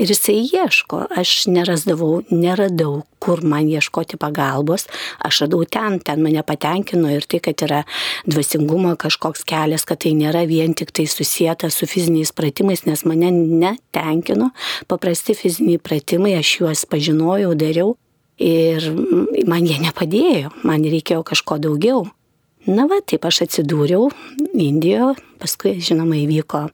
Ir 0.02 0.14
jisai 0.14 0.40
ieško, 0.48 1.06
aš 1.22 1.46
nerasdavau, 1.52 2.24
neradau, 2.34 3.04
kur 3.26 3.42
man 3.46 3.70
ieškoti 3.72 4.20
pagalbos, 4.22 4.86
aš 5.26 5.46
radau 5.46 5.64
ten, 5.66 6.00
ten 6.06 6.22
mane 6.24 6.44
patenkino 6.46 7.10
ir 7.14 7.26
tai, 7.30 7.42
kad 7.44 7.64
yra 7.66 7.82
dvasingumo 8.30 8.94
kažkoks 9.02 9.46
kelias, 9.50 9.86
kad 9.88 10.04
tai 10.06 10.14
nėra 10.18 10.46
vien 10.50 10.76
tik 10.78 10.94
tai 10.96 11.06
susijęta 11.12 11.70
su 11.74 11.88
fiziniais 11.90 12.32
pratimais, 12.36 12.86
nes 12.88 13.04
mane 13.06 13.32
netenkino 13.36 14.52
paprasti 14.88 15.36
fiziniai 15.36 15.82
pratimai, 15.82 16.36
aš 16.40 16.56
juos 16.62 16.86
pažinojau, 16.90 17.54
dariau 17.60 17.96
ir 18.42 18.90
man 19.48 19.68
jie 19.68 19.80
nepadėjo, 19.84 20.52
man 20.68 20.84
reikėjo 20.84 21.24
kažko 21.28 21.60
daugiau. 21.64 22.06
Na 22.66 22.88
va, 22.90 22.98
taip 23.06 23.28
aš 23.28 23.44
atsidūriau 23.46 24.10
Indijoje, 24.56 25.20
paskui, 25.38 25.76
žinoma, 25.84 26.18
įvyko 26.24 26.66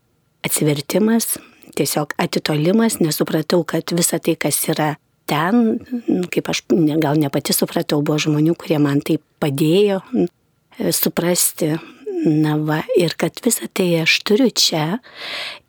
atsivertimas, 0.45 1.35
tiesiog 1.75 2.15
atitolimas, 2.21 2.99
nesupratau, 3.03 3.65
kad 3.67 3.91
visa 3.97 4.19
tai, 4.23 4.37
kas 4.39 4.61
yra 4.71 4.93
ten, 5.29 5.79
kaip 6.31 6.49
aš 6.51 6.63
gal 7.01 7.19
ne 7.19 7.31
pati 7.33 7.55
supratau, 7.55 8.01
buvo 8.05 8.19
žmonių, 8.21 8.55
kurie 8.59 8.79
man 8.81 9.03
tai 9.03 9.19
padėjo 9.41 10.01
suprasti. 10.95 11.75
Na 12.21 12.53
va, 12.61 12.83
ir 13.01 13.15
kad 13.17 13.39
visą 13.41 13.65
tai 13.73 13.87
aš 14.03 14.19
turiu 14.27 14.51
čia 14.53 14.99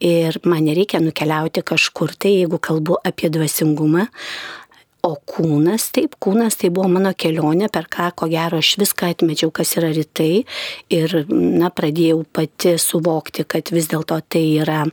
ir 0.04 0.36
man 0.44 0.66
nereikia 0.68 1.00
nukeliauti 1.00 1.62
kažkur. 1.64 2.12
Tai, 2.12 2.28
jeigu 2.28 2.58
kalbu 2.60 2.98
apie 3.08 3.30
dvasingumą, 3.32 4.04
O 5.02 5.16
kūnas, 5.26 5.88
taip, 5.90 6.12
kūnas 6.22 6.54
tai 6.60 6.68
buvo 6.70 6.86
mano 6.86 7.10
kelionė, 7.18 7.66
per 7.74 7.88
ką, 7.90 8.04
ko 8.14 8.28
gero, 8.30 8.60
aš 8.62 8.76
viską 8.78 9.08
atmečiau, 9.10 9.50
kas 9.50 9.72
yra 9.80 9.88
rytai. 9.90 10.44
Ir, 10.94 11.14
na, 11.26 11.72
pradėjau 11.74 12.20
pati 12.30 12.76
suvokti, 12.78 13.42
kad 13.42 13.72
vis 13.74 13.88
dėlto 13.90 14.20
tai 14.30 14.44
yra, 14.62 14.84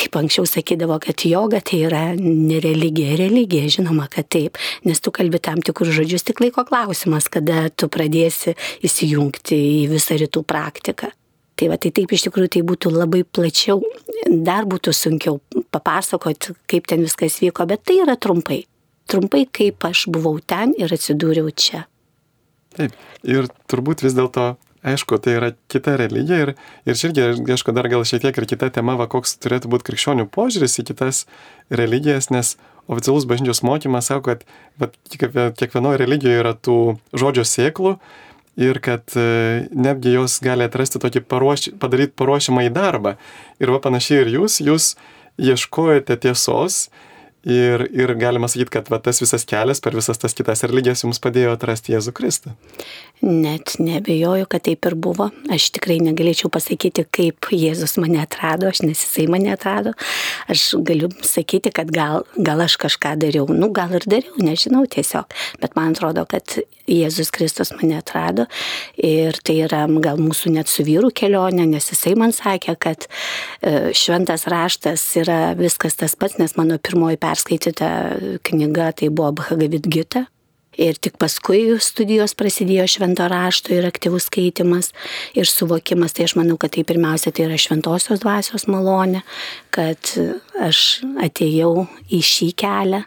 kaip 0.00 0.18
anksčiau 0.18 0.50
sakydavo, 0.50 0.98
kad 1.06 1.22
joga 1.30 1.62
tai 1.62 1.84
yra 1.86 2.02
ne 2.18 2.58
religija, 2.64 3.14
religija, 3.22 3.70
žinoma, 3.76 4.08
kad 4.10 4.32
taip, 4.34 4.58
nes 4.82 4.98
tu 4.98 5.14
kalbi 5.14 5.38
tam 5.38 5.62
tikrus 5.62 5.94
žodžius, 5.94 6.26
tik 6.26 6.42
laiko 6.42 6.66
klausimas, 6.66 7.30
kada 7.30 7.68
tu 7.70 7.86
pradėsi 7.86 8.58
įsijungti 8.82 9.62
į 9.78 9.80
visą 9.94 10.18
rytų 10.26 10.42
praktiką. 10.42 11.14
Tai 11.54 11.70
va, 11.70 11.78
tai 11.78 11.94
taip 11.94 12.10
iš 12.10 12.26
tikrųjų 12.26 12.56
tai 12.58 12.66
būtų 12.66 12.96
labai 12.98 13.22
plačiau, 13.22 13.78
dar 14.26 14.66
būtų 14.66 14.90
sunkiau 14.90 15.38
papasakoti, 15.70 16.58
kaip 16.66 16.90
ten 16.90 17.06
viskas 17.06 17.38
vyko, 17.46 17.70
bet 17.70 17.86
tai 17.86 18.02
yra 18.02 18.18
trumpai 18.18 18.64
trumpai, 19.10 19.44
kaip 19.46 19.84
aš 19.86 20.06
buvau 20.12 20.38
ten 20.40 20.74
ir 20.78 20.92
atsidūriau 20.94 21.50
čia. 21.54 21.84
Taip, 22.74 22.94
ir 23.22 23.48
turbūt 23.70 24.02
vis 24.02 24.16
dėlto, 24.16 24.54
aišku, 24.84 25.18
tai 25.22 25.36
yra 25.38 25.50
kita 25.70 25.96
religija 26.00 26.40
ir, 26.48 26.52
ir 26.84 26.98
čia 26.98 27.10
irgi, 27.10 27.26
aišku, 27.54 27.74
dar 27.76 27.88
gal 27.92 28.04
šiek 28.08 28.24
tiek 28.24 28.40
ir 28.40 28.48
kita 28.50 28.70
tema, 28.74 28.96
va, 28.98 29.06
koks 29.10 29.38
turėtų 29.44 29.70
būti 29.72 29.88
krikščionių 29.90 30.26
požiūris 30.34 30.80
į 30.82 30.86
kitas 30.90 31.24
religijas, 31.70 32.30
nes 32.34 32.56
oficialus 32.90 33.28
bažnyčios 33.30 33.62
mokymas 33.64 34.10
sako, 34.10 34.34
kad 34.34 34.44
va, 34.80 34.90
kiekvienoje 35.14 36.02
religijoje 36.02 36.42
yra 36.42 36.54
tų 36.58 36.78
žodžio 37.16 37.46
sėklų 37.48 37.96
ir 38.60 38.78
kad 38.84 39.16
e, 39.18 39.66
netgi 39.74 40.14
jos 40.14 40.38
gali 40.44 40.66
atrasti 40.66 41.00
tokį 41.02 41.24
paruoš, 41.26 41.70
padaryti 41.82 42.14
paruošimą 42.18 42.68
į 42.68 42.74
darbą. 42.74 43.16
Ir 43.62 43.72
va 43.74 43.80
panašiai 43.82 44.22
ir 44.22 44.34
jūs, 44.36 44.60
jūs 44.62 44.92
ieškojate 45.40 46.16
tiesos 46.22 46.88
Ir, 47.44 47.82
ir 47.92 48.08
galima 48.16 48.48
sakyti, 48.48 48.72
kad 48.78 48.88
va, 48.88 48.96
tas 49.04 49.20
visas 49.20 49.44
kelias 49.44 49.82
per 49.84 49.92
visas 49.96 50.20
tas 50.20 50.32
kitas 50.36 50.64
religijas 50.64 51.04
jums 51.04 51.20
padėjo 51.20 51.52
atrasti 51.52 51.92
Jėzų 51.92 52.14
Kristų. 52.16 52.54
Net 53.20 53.74
nebejoju, 53.80 54.46
kad 54.48 54.64
taip 54.64 54.88
ir 54.88 54.96
buvo. 54.96 55.28
Aš 55.52 55.68
tikrai 55.76 55.98
negalėčiau 56.04 56.48
pasakyti, 56.52 57.04
kaip 57.04 57.50
Jėzus 57.52 57.98
mane 58.00 58.22
atrado, 58.22 58.70
aš 58.72 58.80
nes 58.86 59.04
jisai 59.04 59.26
mane 59.32 59.52
atrado. 59.52 59.92
Aš 60.48 60.70
galiu 60.88 61.10
sakyti, 61.24 61.72
kad 61.74 61.92
gal, 61.92 62.24
gal 62.36 62.64
aš 62.64 62.78
kažką 62.80 63.14
dariau. 63.20 63.44
Nu, 63.52 63.68
gal 63.76 63.92
ir 63.98 64.08
dariau, 64.08 64.40
nežinau 64.40 64.86
tiesiog. 64.88 65.36
Bet 65.60 65.76
man 65.76 65.92
atrodo, 65.92 66.24
kad 66.30 66.56
Jėzus 66.90 67.32
Kristus 67.32 67.72
mane 67.76 67.96
atrado. 67.98 68.46
Ir 68.96 69.38
tai 69.44 69.60
yra 69.64 69.84
gal 70.04 70.20
mūsų 70.20 70.52
net 70.56 70.70
su 70.70 70.84
vyru 70.86 71.10
kelionė, 71.14 71.66
nes 71.70 71.88
jisai 71.92 72.14
man 72.20 72.34
sakė, 72.36 72.76
kad 72.80 73.06
e, 73.06 73.94
šventas 73.96 74.46
raštas 74.52 75.04
yra 75.22 75.40
viskas 75.58 75.96
tas 76.00 76.16
pats, 76.18 76.38
nes 76.40 76.56
mano 76.60 76.78
pirmoji 76.78 77.20
perskaityta 77.22 77.90
knyga 78.44 78.92
tai 79.00 79.10
buvo 79.10 79.32
Bhagavad 79.40 79.88
Gita. 79.88 80.26
Ir 80.74 80.96
tik 80.98 81.20
paskui 81.22 81.76
studijos 81.78 82.32
prasidėjo 82.34 82.88
švento 82.96 83.28
rašto 83.30 83.70
ir 83.76 83.86
aktyvus 83.86 84.26
skaitimas 84.26 84.90
ir 85.38 85.46
suvokimas, 85.46 86.16
tai 86.16 86.26
aš 86.26 86.34
manau, 86.40 86.56
kad 86.58 86.74
tai 86.74 86.82
pirmiausia 86.86 87.30
tai 87.30 87.46
yra 87.46 87.58
šventosios 87.60 88.24
dvasios 88.24 88.66
malonė, 88.66 89.22
kad 89.74 90.10
aš 90.58 91.04
atėjau 91.22 91.86
į 92.10 92.20
šį 92.26 92.50
kelią 92.58 93.04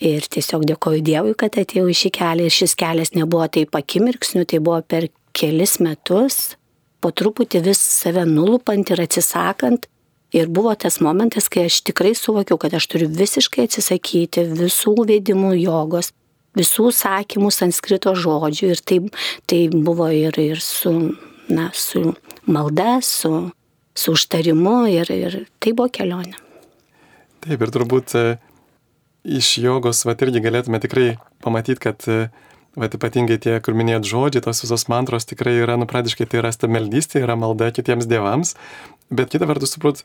ir 0.00 0.26
tiesiog 0.30 0.64
dėkoju 0.68 1.04
Dievui, 1.06 1.34
kad 1.38 1.58
atėjau 1.58 1.88
į 1.90 1.98
šį 2.02 2.14
kelią 2.18 2.48
ir 2.48 2.54
šis 2.54 2.74
kelias 2.78 3.14
nebuvo 3.16 3.46
taip 3.52 3.74
akimirksniu, 3.78 4.46
tai 4.48 4.62
buvo 4.62 4.80
per 4.82 5.08
kelis 5.36 5.78
metus, 5.84 6.56
po 7.02 7.12
truputį 7.14 7.62
vis 7.68 7.80
save 7.82 8.24
nulupant 8.26 8.90
ir 8.90 9.04
atsisakant 9.04 9.86
Ir 10.32 10.48
buvo 10.52 10.74
tas 10.76 11.00
momentas, 11.00 11.48
kai 11.48 11.64
aš 11.70 11.80
tikrai 11.88 12.12
suvokiau, 12.12 12.58
kad 12.60 12.74
aš 12.76 12.84
turiu 12.92 13.06
visiškai 13.08 13.64
atsisakyti 13.64 14.44
visų 14.58 14.92
vedimų 15.08 15.54
jogos, 15.56 16.10
visų 16.58 16.90
sakymų 16.92 17.48
sanskrito 17.54 18.12
žodžių. 18.12 18.72
Ir 18.74 18.82
tai, 18.84 18.98
tai 19.48 19.60
buvo 19.72 20.10
ir, 20.12 20.36
ir 20.36 20.60
su, 20.60 20.92
na, 21.48 21.70
su 21.72 22.12
malda, 22.44 22.98
su, 23.00 23.48
su 23.96 24.16
užtarimu 24.18 24.82
ir, 24.92 25.08
ir 25.16 25.38
tai 25.56 25.72
buvo 25.72 25.88
kelionė. 25.96 26.36
Taip, 27.46 27.64
ir 27.64 27.72
turbūt 27.72 28.12
e, 28.18 28.26
iš 29.28 29.58
jogos, 29.62 30.04
va 30.08 30.16
irgi 30.16 30.42
galėtume 30.44 30.80
tikrai 30.80 31.08
pamatyti, 31.44 31.82
kad 31.84 32.08
e, 32.08 32.28
Bet 32.78 32.94
ypatingai 32.94 33.38
tie, 33.42 33.56
kur 33.64 33.74
minėjot 33.74 34.06
žodžiai, 34.06 34.42
tos 34.44 34.60
visos 34.62 34.84
mantros 34.92 35.26
tikrai 35.26 35.56
yra, 35.58 35.74
nu, 35.80 35.86
pradiškai 35.90 36.28
tai 36.30 36.38
yra 36.42 36.52
stabmeldystė, 36.54 37.24
yra 37.24 37.34
malda 37.38 37.72
kitiems 37.74 38.06
dievams. 38.06 38.54
Bet 39.10 39.32
kita 39.32 39.48
vertus, 39.48 39.72
turbūt, 39.74 40.04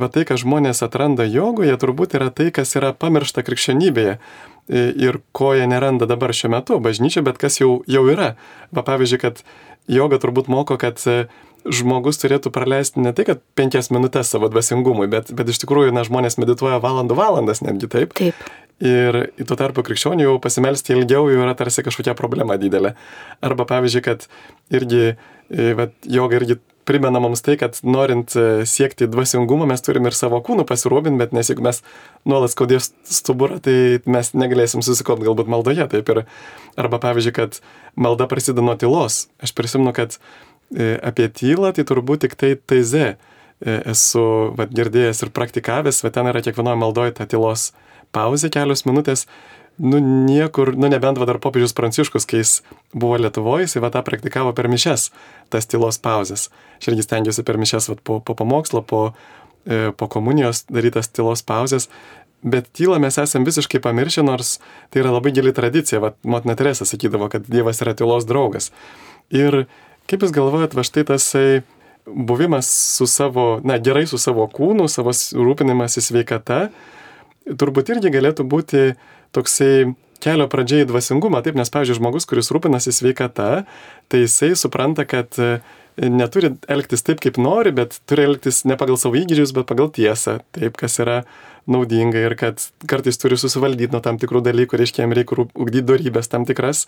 va 0.00 0.08
tai, 0.10 0.24
ką 0.26 0.38
žmonės 0.40 0.82
atranda 0.82 1.26
jogoje, 1.28 1.76
turbūt 1.78 2.16
yra 2.18 2.30
tai, 2.34 2.48
kas 2.54 2.72
yra 2.80 2.94
pamiršta 2.96 3.44
krikščionybėje 3.46 4.16
ir 5.06 5.20
ko 5.36 5.52
jie 5.54 5.68
neranda 5.70 6.08
dabar 6.10 6.32
šiuo 6.34 6.50
metu 6.56 6.80
bažnyčia, 6.82 7.22
bet 7.22 7.38
kas 7.38 7.60
jau, 7.60 7.84
jau 7.86 8.02
yra. 8.10 8.32
Va 8.74 8.82
pavyzdžiui, 8.88 9.20
kad 9.22 9.44
joga 9.86 10.18
turbūt 10.18 10.48
moko, 10.50 10.80
kad 10.80 10.98
žmogus 11.72 12.20
turėtų 12.22 12.52
praleisti 12.54 13.02
ne 13.02 13.12
tai, 13.16 13.26
kad 13.28 13.42
penkias 13.58 13.90
minutės 13.94 14.30
savo 14.32 14.50
dvasingumui, 14.52 15.08
bet, 15.12 15.32
bet 15.36 15.50
iš 15.52 15.62
tikrųjų, 15.64 15.94
na, 15.94 16.04
žmonės 16.06 16.38
medituoja 16.42 16.78
valandų 16.82 17.18
valandas 17.18 17.62
netgi 17.64 17.90
taip. 17.92 18.14
Taip. 18.18 18.46
Ir 18.84 19.22
tuo 19.40 19.56
tarpu 19.56 19.80
krikščionių 19.86 20.26
jau 20.26 20.36
pasimelsti 20.42 20.92
ilgiau 20.92 21.30
jau 21.32 21.40
yra 21.40 21.54
tarsi 21.56 21.84
kažkokia 21.86 22.12
problema 22.18 22.58
didelė. 22.60 22.92
Arba 23.44 23.64
pavyzdžiui, 23.68 24.02
kad 24.04 24.26
irgi, 24.68 25.14
bet 25.48 25.96
joga 26.04 26.36
irgi 26.42 26.58
primena 26.86 27.20
mums 27.22 27.42
tai, 27.42 27.56
kad 27.58 27.78
norint 27.82 28.34
e, 28.38 28.62
siekti 28.68 29.08
dvasingumą, 29.10 29.66
mes 29.68 29.82
turime 29.82 30.10
ir 30.10 30.16
savo 30.16 30.38
kūnų 30.44 30.66
pasirūpinti, 30.68 31.18
bet 31.18 31.32
nes 31.34 31.50
jeigu 31.50 31.64
mes 31.66 31.82
nuolat 32.28 32.52
skaudės 32.52 32.92
stuburą, 33.10 33.58
tai 33.64 33.74
mes 34.06 34.30
negalėsim 34.38 34.84
susikopti 34.86 35.26
galbūt 35.26 35.50
maldoje. 35.50 35.88
Taip 35.90 36.12
ir, 36.14 36.22
arba 36.78 37.00
pavyzdžiui, 37.02 37.34
kad 37.40 37.58
malda 37.98 38.28
prasideda 38.30 38.64
nuo 38.64 38.76
tylos. 38.78 39.24
Aš 39.42 39.56
prisimenu, 39.58 39.96
kad 39.96 40.20
apie 40.74 41.28
tylą 41.30 41.72
tai 41.76 41.84
turbūt 41.86 42.26
tik 42.26 42.34
tai 42.38 42.54
taize 42.58 43.04
e, 43.14 43.16
esu 43.92 44.24
vat, 44.58 44.72
girdėjęs 44.74 45.22
ir 45.22 45.34
praktikavęs, 45.36 46.02
bet 46.02 46.16
ten 46.16 46.30
yra 46.30 46.42
kiekvienoje 46.42 46.80
maldoje 46.80 47.14
ta 47.16 47.26
tylos 47.30 47.70
pauzė 48.14 48.50
kelios 48.54 48.86
minutės, 48.88 49.26
nu 49.78 50.00
niekur, 50.00 50.72
nu 50.76 50.88
nebent 50.88 51.20
va 51.20 51.28
dar 51.28 51.38
popiežius 51.42 51.76
Pranciškus, 51.76 52.26
kai 52.28 52.40
jis 52.40 52.60
buvo 52.96 53.18
Lietuvoje, 53.20 53.66
jis 53.66 53.78
va 53.84 53.92
tą 53.92 54.02
praktikavo 54.06 54.54
per 54.56 54.70
mišes, 54.72 55.10
tas 55.52 55.68
tylos 55.68 56.00
pauzės. 56.02 56.48
Aš 56.80 56.92
irgi 56.92 57.04
stengiuosi 57.04 57.44
per 57.46 57.60
mišes 57.60 57.90
va, 57.92 57.98
po, 58.00 58.20
po 58.24 58.36
pamokslo, 58.38 58.82
po, 58.82 59.02
e, 59.68 59.92
po 59.92 60.08
komunijos 60.12 60.64
darytas 60.72 61.12
tylos 61.12 61.44
pauzės, 61.46 61.90
bet 62.46 62.70
tylą 62.76 62.98
mes 63.02 63.18
esam 63.20 63.44
visiškai 63.46 63.82
pamiršę, 63.84 64.24
nors 64.24 64.56
tai 64.90 65.02
yra 65.02 65.12
labai 65.14 65.34
gili 65.36 65.52
tradicija, 65.56 66.00
va, 66.02 66.14
motina 66.24 66.56
Teresa 66.56 66.88
sakydavo, 66.88 67.28
kad 67.32 67.48
Dievas 67.50 67.82
yra 67.84 67.94
tylos 67.98 68.28
draugas. 68.28 68.72
Ir 69.34 69.66
kaip 70.10 70.24
jūs 70.24 70.34
galvojat, 70.34 70.76
va 70.76 70.84
štai 70.86 71.06
tasai 71.08 71.48
buvimas 72.06 72.68
su 72.96 73.06
savo, 73.10 73.60
na 73.64 73.78
gerai 73.82 74.06
su 74.06 74.18
savo 74.22 74.46
kūnu, 74.50 74.86
savo 74.90 75.12
rūpinimas 75.12 75.98
į 75.98 76.04
sveikatą, 76.10 76.60
turbūt 77.58 77.90
irgi 77.94 78.12
galėtų 78.14 78.46
būti 78.46 78.84
toksai 79.34 79.94
kelio 80.22 80.46
pradžia 80.50 80.84
į 80.84 80.90
dvasingumą. 80.90 81.42
Taip, 81.44 81.58
nes, 81.58 81.70
pavyzdžiui, 81.72 81.98
žmogus, 81.98 82.26
kuris 82.28 82.50
rūpinasi 82.54 82.94
sveikata, 82.94 83.66
tai 84.10 84.22
jisai 84.22 84.54
supranta, 84.58 85.04
kad 85.08 85.36
e, 85.42 85.58
neturi 86.00 86.54
elgtis 86.72 87.04
taip, 87.06 87.20
kaip 87.22 87.38
nori, 87.42 87.74
bet 87.76 87.98
turi 88.08 88.26
elgtis 88.30 88.64
ne 88.68 88.78
pagal 88.80 88.98
savo 89.00 89.18
įgūdžius, 89.18 89.54
bet 89.56 89.68
pagal 89.68 89.90
tiesą, 89.94 90.38
taip, 90.56 90.78
kas 90.80 90.98
yra 91.02 91.20
naudinga 91.70 92.22
ir 92.22 92.36
kad 92.38 92.62
kartais 92.88 93.18
turi 93.18 93.38
susivaldyti 93.40 93.94
nuo 93.94 94.02
tam 94.02 94.20
tikrų 94.22 94.44
dalykų, 94.46 94.78
reiškia, 94.78 95.04
jam 95.04 95.14
reikia 95.16 95.46
ugdyti 95.46 95.86
darybės 95.90 96.30
tam 96.30 96.46
tikras. 96.48 96.86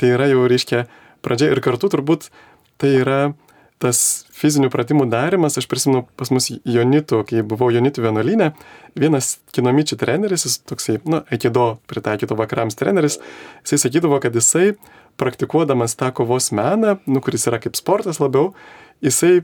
Tai 0.00 0.12
yra 0.12 0.28
jau, 0.28 0.44
reiškia, 0.48 0.84
pradžia 1.26 1.50
ir 1.50 1.62
kartu 1.64 1.90
turbūt 1.92 2.30
tai 2.80 2.94
yra 3.02 3.20
tas 3.82 3.98
fizinių 4.32 4.70
pratimų 4.72 5.04
darimas, 5.12 5.58
aš 5.60 5.66
prisimenu 5.68 6.06
pas 6.16 6.30
mus 6.32 6.48
Jonitų, 6.48 7.20
kai 7.28 7.42
buvau 7.44 7.68
Jonitų 7.74 8.06
vienuolynė, 8.06 8.50
vienas 8.96 9.36
kinomičių 9.56 9.98
treneris, 10.00 10.46
jis 10.48 10.58
toksai, 10.64 10.96
na, 11.04 11.22
aikido 11.32 11.74
pritaikyto 11.90 12.38
vakarams 12.38 12.78
treneris, 12.78 13.18
jisai 13.66 13.82
sakydavo, 13.84 14.20
kad 14.24 14.36
jisai 14.36 14.78
praktikuodamas 15.20 15.96
tą 16.00 16.08
kovos 16.16 16.50
meną, 16.56 16.96
nu, 17.04 17.20
kuris 17.24 17.46
yra 17.50 17.60
kaip 17.60 17.76
sportas 17.76 18.20
labiau, 18.22 18.54
jisai 19.04 19.42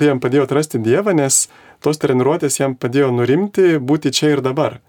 tai 0.00 0.10
jam 0.10 0.20
padėjo 0.20 0.48
atrasti 0.48 0.80
Dievą, 0.82 1.14
nes 1.16 1.44
tos 1.84 2.00
treniruotės 2.02 2.58
jam 2.60 2.74
padėjo 2.80 3.12
nurimti, 3.14 3.76
būti 3.78 4.12
čia 4.16 4.32
ir 4.34 4.42
dabar. 4.44 4.80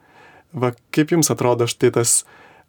Va, 0.56 0.72
kaip 0.96 1.12
jums 1.12 1.30
atrodo 1.34 1.68
štai 1.68 1.92
tas 1.98 2.22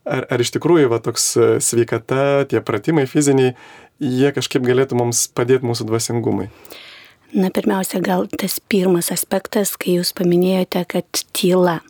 ar, 0.06 0.26
ar 0.30 0.42
iš 0.42 0.54
tikrųjų 0.56 0.90
va, 0.92 1.00
toks 1.02 1.28
e, 1.36 1.48
sveikata, 1.62 2.46
tie 2.50 2.62
pratimai 2.64 3.06
fiziniai, 3.10 3.54
jie 4.02 4.32
kažkaip 4.36 4.64
galėtų 4.66 4.98
mums 5.00 5.26
padėti 5.36 5.68
mūsų 5.68 5.88
dvasingumui? 5.90 6.48
Na, 7.36 7.50
pirmiausia, 7.50 8.00
gal 8.04 8.28
tas 8.38 8.60
pirmas 8.62 9.10
aspektas, 9.12 9.74
kai 9.80 9.98
jūs 9.98 10.14
paminėjote, 10.16 10.86
kad 10.88 11.24
tyla. 11.36 11.80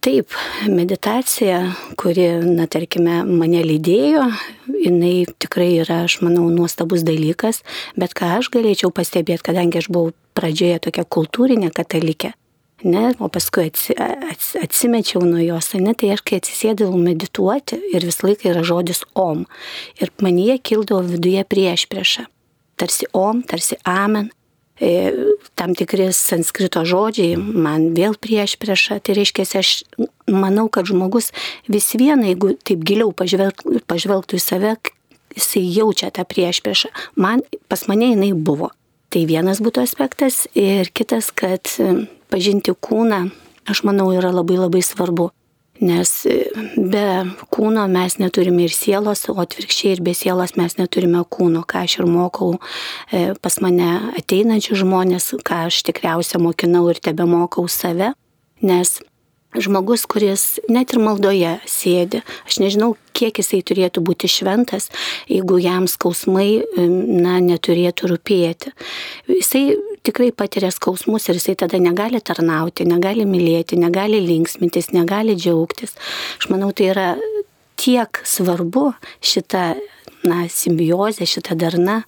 Taip, 0.00 0.32
meditacija, 0.64 1.58
kuri, 2.00 2.24
na, 2.56 2.64
tarkime, 2.72 3.18
mane 3.28 3.60
lydėjo, 3.68 4.24
jinai 4.80 5.26
tikrai 5.40 5.74
yra, 5.82 6.02
aš 6.06 6.22
manau, 6.24 6.46
nuostabus 6.48 7.04
dalykas, 7.04 7.60
bet 8.00 8.16
ką 8.16 8.38
aš 8.38 8.48
galėčiau 8.54 8.88
pastebėti, 8.96 9.44
kadangi 9.50 9.82
aš 9.82 9.90
buvau 9.92 10.14
pradžioje 10.36 10.80
tokia 10.86 11.04
kultūrinė 11.04 11.68
katalikė, 11.76 12.32
ne, 12.84 13.10
o 13.18 13.28
paskui 13.32 13.68
atsi, 13.70 13.94
ats, 13.98 14.54
atsimečiau 14.60 15.22
nuo 15.26 15.42
jos, 15.42 15.72
ne, 15.78 15.94
tai 15.94 16.12
aš 16.14 16.24
kai 16.26 16.40
atsisėdavau 16.40 16.98
medituoti 17.00 17.80
ir 17.92 18.06
visą 18.08 18.30
laiką 18.30 18.52
yra 18.52 18.64
žodis 18.66 19.04
om. 19.18 19.46
Ir 20.00 20.12
manyje 20.22 20.58
kildavo 20.70 21.04
viduje 21.14 21.46
prieš 21.48 21.86
priešą. 21.92 22.26
Tarsi 22.80 23.08
om, 23.12 23.42
tarsi 23.44 23.76
amen, 23.84 24.30
E, 24.80 25.12
tam 25.60 25.74
tikri 25.76 26.06
sanskrito 26.16 26.80
žodžiai 26.88 27.36
man 27.36 27.90
vėl 27.92 28.16
prieš 28.16 28.56
priešą. 28.60 28.96
Tai 29.04 29.16
reiškia, 29.18 29.44
aš 29.60 29.72
manau, 30.24 30.70
kad 30.72 30.88
žmogus 30.88 31.34
vis 31.68 31.90
viena, 32.00 32.24
jeigu 32.30 32.54
taip 32.64 32.80
giliau 32.88 33.12
pažvelg, 33.12 33.60
pažvelgtų 33.90 34.40
į 34.40 34.44
save, 34.44 34.72
jisai 35.36 35.66
jaučia 35.68 36.08
tą 36.16 36.24
prieš 36.24 36.62
priešą. 36.64 36.88
Man, 37.20 37.44
pas 37.68 37.84
mane 37.92 38.14
jinai 38.14 38.32
buvo. 38.32 38.72
Tai 39.10 39.24
vienas 39.26 39.58
būtų 39.58 39.82
aspektas 39.82 40.44
ir 40.54 40.92
kitas, 40.94 41.32
kad 41.34 41.66
pažinti 42.30 42.70
kūną, 42.70 43.24
aš 43.66 43.82
manau, 43.82 44.12
yra 44.14 44.30
labai 44.30 44.58
labai 44.60 44.82
svarbu. 44.86 45.32
Nes 45.80 46.10
e, 46.28 46.36
be 46.76 47.04
kūno 47.48 47.86
mes 47.88 48.18
neturime 48.20 48.66
ir 48.66 48.74
sielos, 48.74 49.24
o 49.32 49.36
atvirkščiai 49.40 49.94
ir 49.96 50.02
be 50.04 50.12
sielos 50.14 50.52
mes 50.60 50.76
neturime 50.76 51.22
kūno, 51.24 51.64
ką 51.64 51.86
aš 51.86 51.96
ir 52.02 52.08
mokau 52.10 52.58
e, 53.10 53.32
pas 53.40 53.56
mane 53.64 53.88
ateinančių 54.20 54.76
žmonės, 54.82 55.30
ką 55.42 55.64
aš 55.70 55.80
tikriausia 55.88 56.38
mokinau 56.42 56.84
ir 56.92 57.00
tebe 57.00 57.24
mokau 57.26 57.64
save. 57.72 58.12
Nes 58.60 58.98
žmogus, 59.58 60.06
kuris 60.06 60.60
net 60.70 60.94
ir 60.94 61.02
maldoje 61.02 61.56
sėdi, 61.68 62.22
aš 62.46 62.60
nežinau, 62.62 62.94
kiek 63.16 63.40
jisai 63.42 63.60
turėtų 63.66 64.02
būti 64.06 64.30
šventas, 64.30 64.88
jeigu 65.28 65.58
jam 65.60 65.88
skausmai, 65.90 66.62
na, 66.78 67.38
neturėtų 67.42 68.12
rūpėti. 68.12 68.72
Jisai 69.30 69.64
tikrai 70.06 70.30
patiria 70.32 70.70
skausmus 70.72 71.28
ir 71.28 71.40
jisai 71.40 71.56
tada 71.58 71.80
negali 71.82 72.22
tarnauti, 72.22 72.86
negali 72.88 73.26
mylėti, 73.28 73.78
negali 73.80 74.22
linksmintis, 74.24 74.92
negali 74.96 75.36
džiaugtis. 75.36 75.96
Aš 76.38 76.50
manau, 76.52 76.70
tai 76.72 76.92
yra 76.94 77.08
tiek 77.80 78.20
svarbu 78.28 78.90
šitą 79.24 79.74
na, 80.26 80.44
simbiozė, 80.52 81.24
šita 81.28 81.56
darna, 81.58 82.02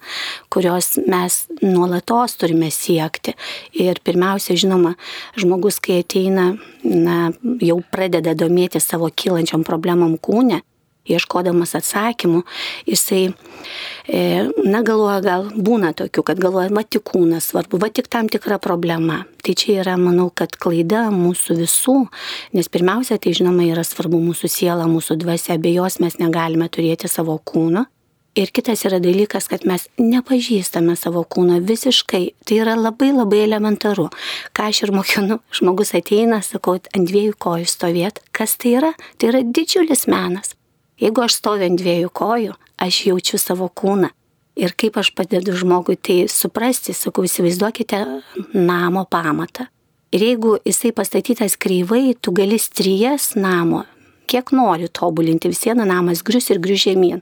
kurios 0.53 0.93
mes 1.09 1.43
nuolatos 1.63 2.37
turime 2.37 2.69
siekti. 2.73 3.33
Ir 3.73 4.01
pirmiausia, 4.05 4.57
žinoma, 4.59 4.93
žmogus, 5.39 5.79
kai 5.83 6.01
ateina, 6.03 6.51
na, 6.83 7.31
jau 7.63 7.79
pradeda 7.93 8.35
domėti 8.37 8.81
savo 8.83 9.09
kylančiam 9.09 9.65
problemam 9.65 10.17
kūne, 10.21 10.61
ieškodamas 11.09 11.75
atsakymų, 11.79 12.43
jisai, 12.87 13.33
e, 14.07 14.21
na, 14.63 14.83
galvoja, 14.85 15.19
gal 15.23 15.47
būna 15.51 15.93
tokių, 15.97 16.23
kad 16.29 16.41
galvoja, 16.41 16.71
va 16.73 16.83
tik 16.83 17.05
kūnas 17.11 17.51
svarbu, 17.51 17.79
va 17.81 17.89
tik 17.91 18.07
tam 18.11 18.29
tikra 18.31 18.59
problema. 18.63 19.23
Tai 19.43 19.55
čia 19.59 19.81
yra, 19.83 19.97
manau, 19.99 20.29
kad 20.31 20.55
klaida 20.55 21.09
mūsų 21.11 21.57
visų, 21.59 21.97
nes 22.55 22.71
pirmiausia, 22.71 23.19
tai 23.19 23.35
žinoma, 23.35 23.65
yra 23.67 23.83
svarbu 23.83 24.21
mūsų 24.23 24.51
siela, 24.51 24.87
mūsų 24.87 25.19
dvasia, 25.19 25.59
be 25.59 25.73
jos 25.75 25.99
mes 25.99 26.15
negalime 26.21 26.69
turėti 26.71 27.11
savo 27.11 27.35
kūno. 27.43 27.87
Ir 28.33 28.49
kitas 28.49 28.81
yra 28.87 28.97
dalykas, 28.97 29.45
kad 29.45 29.61
mes 29.69 29.83
nepažįstame 30.01 30.95
savo 30.97 31.21
kūno 31.21 31.59
visiškai. 31.61 32.23
Tai 32.41 32.57
yra 32.63 32.73
labai 32.73 33.11
labai 33.13 33.43
elementaru. 33.43 34.07
Ką 34.57 34.71
aš 34.71 34.79
ir 34.87 34.93
mokinu, 34.95 35.37
žmogus 35.53 35.93
ateina, 35.93 36.41
sakau, 36.41 36.79
ant 36.81 37.11
dviejų 37.11 37.37
kojų 37.37 37.69
stovėt. 37.69 38.23
Kas 38.33 38.57
tai 38.57 38.73
yra? 38.79 38.91
Tai 39.21 39.29
yra 39.35 39.45
didžiulis 39.45 40.07
menas. 40.09 40.55
Jeigu 41.01 41.23
aš 41.25 41.39
stoviu 41.39 41.69
ant 41.69 41.79
dviejų 41.79 42.11
kojų, 42.13 42.57
aš 42.77 42.99
jaučiu 43.09 43.39
savo 43.41 43.69
kūną. 43.69 44.11
Ir 44.53 44.75
kaip 44.77 44.99
aš 45.01 45.09
padedu 45.17 45.55
žmogui 45.57 45.95
tai 45.97 46.27
suprasti, 46.29 46.93
sakau, 46.93 47.25
įsivaizduokite 47.25 48.03
namo 48.53 49.07
pamatą. 49.09 49.65
Ir 50.13 50.21
jeigu 50.27 50.59
jisai 50.61 50.91
pastatytas 50.93 51.57
kreivai, 51.57 52.13
tu 52.13 52.35
gali 52.37 52.59
strijas 52.61 53.31
namo 53.33 53.81
kiek 54.27 54.51
nori 54.55 54.87
tobulinti, 54.87 55.49
vis 55.51 55.63
viena 55.65 55.85
namas 55.87 56.23
grius 56.25 56.49
ir 56.53 56.59
grius 56.63 56.83
žemyn. 56.85 57.21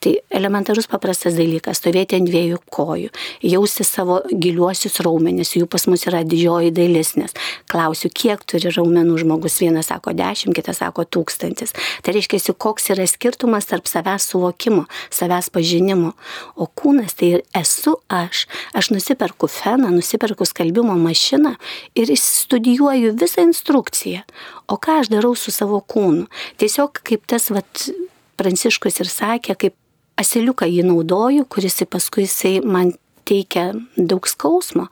Tai 0.00 0.14
elementarus 0.30 0.88
paprastas 0.90 1.36
dalykas- 1.38 1.78
stovėti 1.80 2.16
ant 2.18 2.28
dviejų 2.28 2.58
kojų, 2.70 3.10
jausti 3.42 3.84
savo 3.84 4.20
giliuosius 4.30 5.00
raumenis, 5.00 5.54
jų 5.54 5.68
pas 5.68 5.86
mus 5.86 6.04
yra 6.04 6.24
didžioji 6.24 6.72
dalis, 6.72 7.16
nes 7.16 7.32
klausiu, 7.68 8.10
kiek 8.12 8.44
turi 8.46 8.70
raumenų 8.70 9.18
žmogus, 9.22 9.58
vienas 9.60 9.86
sako 9.86 10.12
dešimt, 10.12 10.54
kitas 10.54 10.78
sako 10.78 11.04
tūkstantis. 11.04 11.72
Tai 12.02 12.12
reiškia, 12.14 12.54
koks 12.54 12.90
yra 12.90 13.06
skirtumas 13.06 13.66
tarp 13.66 13.84
savęs 13.84 14.28
suvokimo, 14.30 14.86
savęs 15.10 15.50
pažinimo. 15.50 16.14
O 16.56 16.66
kūnas 16.66 17.14
tai 17.18 17.42
esu 17.54 17.96
aš. 18.08 18.46
Aš 18.74 18.90
nusiperku 18.90 19.48
feną, 19.48 19.90
nusiperku 19.90 20.46
skalbimo 20.46 20.96
mašiną 20.96 21.56
ir 21.94 22.12
studijuoju 22.16 23.14
visą 23.20 23.42
instrukciją. 23.48 24.22
O 24.68 24.78
ką 24.80 25.00
aš 25.02 25.10
darau 25.12 25.34
su 25.36 25.52
savo 25.52 25.82
kūnu? 25.84 26.24
Tiesiog 26.60 27.02
kaip 27.06 27.26
tas 27.30 27.50
vat, 27.54 27.88
Pranciškus 28.34 28.98
ir 28.98 29.06
sakė, 29.06 29.54
kaip 29.54 29.76
asiliuką 30.18 30.66
jį 30.66 30.82
naudoju, 30.88 31.44
kuris 31.46 31.78
paskui 31.86 32.24
jisai 32.26 32.56
man 32.66 32.90
teikia 33.28 33.70
daug 33.94 34.26
skausmo, 34.26 34.88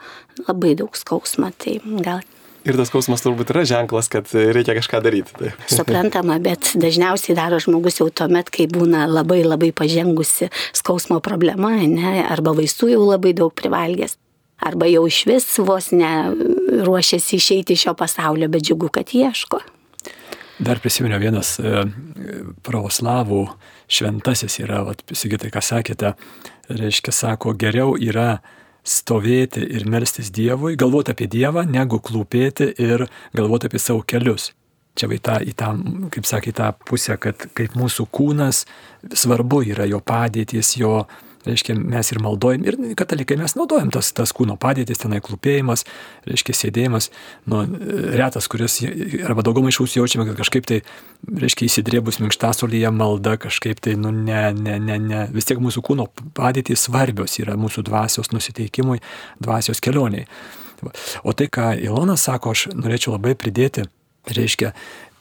labai 0.47 0.77
daug 0.79 0.95
skausmo. 0.97 1.51
Tai 1.59 1.81
gal 2.05 2.23
Ir 2.63 2.77
tas 2.79 2.93
skausmas 2.93 3.25
turbūt 3.25 3.51
yra 3.51 3.65
ženklas, 3.67 4.07
kad 4.11 4.29
reikia 4.31 4.77
kažką 4.79 5.01
daryti. 5.03 5.35
Tai. 5.35 5.51
Suprantama, 5.79 6.37
bet 6.43 6.77
dažniausiai 6.79 7.35
daro 7.35 7.59
žmogus 7.63 7.99
jau 7.99 8.07
tuo 8.15 8.29
met, 8.31 8.53
kai 8.55 8.69
būna 8.71 9.09
labai 9.11 9.41
labai 9.43 9.73
pažengusi 9.75 10.47
skausmo 10.79 11.19
problema, 11.25 11.75
ne, 11.83 12.21
arba 12.23 12.55
vaistų 12.55 12.93
jau 12.95 13.03
labai 13.09 13.35
daug 13.35 13.51
privalgęs, 13.59 14.15
arba 14.63 14.87
jau 14.93 15.03
iš 15.11 15.25
vis 15.27 15.49
vos 15.59 15.91
ne 15.91 16.13
ruošiasi 16.87 17.41
išeiti 17.41 17.75
iš 17.75 17.89
šio 17.89 17.97
pasaulio, 17.99 18.47
bet 18.53 18.69
džiugu, 18.69 18.93
kad 18.95 19.11
ieško. 19.11 19.59
Dar 20.63 20.79
prisiminiau 20.79 21.19
vienas 21.19 21.57
e, 21.59 21.83
pravoslavų 22.63 23.41
šventasis 23.91 24.61
yra, 24.63 24.83
vat, 24.87 25.01
sigitai, 25.17 25.51
ką 25.51 25.63
sakėte, 25.65 26.13
reiškia, 26.71 27.15
sako, 27.17 27.55
geriau 27.59 27.97
yra 27.99 28.37
stovėti 28.87 29.65
ir 29.75 29.89
melstis 29.91 30.31
Dievui, 30.35 30.77
galvoti 30.79 31.15
apie 31.15 31.27
Dievą, 31.31 31.65
negu 31.67 31.99
klūpėti 31.99 32.69
ir 32.83 33.09
galvoti 33.35 33.71
apie 33.71 33.81
savo 33.83 34.05
kelius. 34.07 34.53
Čia 34.99 35.09
vai 35.11 35.19
tą, 35.25 35.41
į 35.43 35.55
tą, 35.59 35.73
kaip 36.15 36.29
sakė, 36.29 36.55
tą 36.55 36.71
pusę, 36.87 37.17
kad 37.19 37.47
kaip 37.59 37.75
mūsų 37.79 38.07
kūnas 38.15 38.63
svarbu 39.09 39.65
yra 39.73 39.89
jo 39.91 40.03
padėtis, 40.05 40.77
jo, 40.79 41.07
reiškia, 41.47 41.75
mes 41.79 42.13
ir 42.13 42.21
maldojam, 42.23 42.65
ir 42.67 42.77
katalikai 42.99 43.37
mes 43.41 43.55
naudojam 43.59 43.91
tas, 43.95 44.13
tas 44.17 44.33
kūno 44.37 44.57
padėtis, 44.61 45.01
tenai 45.03 45.21
klūpėjimas, 45.25 45.85
reiškia, 46.29 46.57
sėdėjimas, 46.59 47.11
nu, 47.51 47.63
retas, 48.19 48.49
kuris, 48.53 48.79
arba 49.27 49.45
daugumai 49.47 49.73
iš 49.73 49.83
jūsų 49.83 50.01
jaučiame, 50.01 50.27
kad 50.31 50.41
kažkaip 50.43 50.69
tai, 50.69 50.81
reiškia, 51.45 51.69
įsidrėbus 51.69 52.21
minkštasolyje 52.23 52.93
malda 52.95 53.37
kažkaip 53.43 53.83
tai, 53.83 53.97
nu, 54.01 54.15
ne, 54.15 54.45
ne, 54.57 54.79
ne, 54.83 54.99
ne, 55.03 55.23
vis 55.35 55.49
tiek 55.49 55.63
mūsų 55.63 55.85
kūno 55.87 56.09
padėtis 56.39 56.87
svarbios 56.89 57.39
yra 57.43 57.59
mūsų 57.61 57.87
dvasios 57.89 58.33
nusiteikimui, 58.35 59.01
dvasios 59.43 59.83
kelioniai. 59.83 60.29
O 61.23 61.35
tai, 61.39 61.47
ką 61.47 61.73
Ilona 61.79 62.17
sako, 62.19 62.57
aš 62.57 62.69
norėčiau 62.75 63.15
labai 63.15 63.37
pridėti, 63.39 63.87
reiškia, 64.31 64.73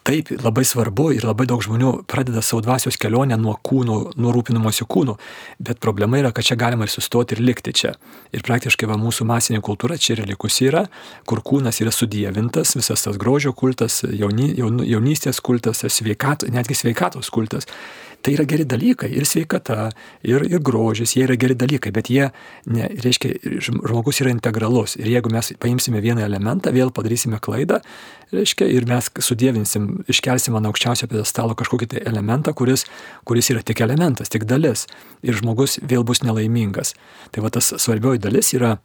Taip, 0.02 0.32
labai 0.42 0.64
svarbu 0.66 1.12
ir 1.14 1.26
labai 1.28 1.46
daug 1.46 1.62
žmonių 1.62 1.92
pradeda 2.10 2.42
savo 2.42 2.64
dvasios 2.66 2.96
kelionę 2.98 3.36
nuo 3.38 3.54
kūnų, 3.62 3.98
nuo 4.18 4.32
rūpinamosi 4.34 4.88
kūnų, 4.90 5.14
bet 5.62 5.78
problema 5.84 6.18
yra, 6.18 6.32
kad 6.34 6.48
čia 6.48 6.58
galima 6.58 6.88
ir 6.88 6.94
sustoti 6.94 7.38
ir 7.38 7.44
likti 7.46 7.74
čia. 7.78 7.92
Ir 8.34 8.42
praktiškai 8.48 8.90
va, 8.90 8.98
mūsų 8.98 9.28
masinė 9.30 9.62
kultūra 9.62 10.00
čia 10.02 10.16
ir 10.16 10.24
likusi 10.32 10.72
yra, 10.72 10.88
kur 11.30 11.44
kūnas 11.46 11.84
yra 11.86 11.94
sudėvintas, 11.94 12.74
visas 12.80 13.06
tas 13.06 13.20
grožio 13.22 13.54
kultas, 13.54 14.02
jauni, 14.10 14.50
jaun, 14.58 14.82
jaunystės 14.82 15.38
kultas, 15.46 15.86
sveikato, 15.86 16.50
netgi 16.50 16.82
sveikatos 16.82 17.30
kultas 17.30 17.70
tai 18.22 18.36
yra 18.36 18.46
geri 18.50 18.66
dalykai 18.70 19.10
ir 19.14 19.26
sveikata, 19.28 19.90
ir, 20.28 20.46
ir 20.48 20.62
grožis, 20.64 21.16
jie 21.18 21.26
yra 21.26 21.38
geri 21.40 21.58
dalykai, 21.58 21.94
bet 21.96 22.12
jie, 22.14 22.30
ne, 22.72 22.90
reiškia, 23.04 23.36
žmogus 23.68 24.22
yra 24.24 24.34
integralus. 24.34 24.96
Ir 25.00 25.10
jeigu 25.12 25.32
mes 25.34 25.52
paimsime 25.62 26.02
vieną 26.04 26.26
elementą, 26.26 26.74
vėl 26.76 26.94
padarysime 26.96 27.42
klaidą, 27.44 27.82
reiškia, 28.36 28.68
ir 28.72 28.88
mes 28.90 29.10
sudėvinsim, 29.28 29.90
iškelsim 30.12 30.56
ant 30.58 30.70
aukščiausio 30.70 31.10
pedestalo 31.12 31.58
kažkokį 31.60 31.92
tai 31.96 32.06
elementą, 32.12 32.56
kuris, 32.58 32.86
kuris 33.28 33.52
yra 33.54 33.66
tik 33.66 33.84
elementas, 33.84 34.32
tik 34.32 34.48
dalis. 34.50 34.88
Ir 35.26 35.38
žmogus 35.42 35.80
vėl 35.82 36.06
bus 36.08 36.24
nelaimingas. 36.26 36.96
Tai 37.32 37.46
va 37.46 37.52
tas 37.54 37.74
svarbioji 37.82 38.24
dalis 38.24 38.54
yra 38.58 38.78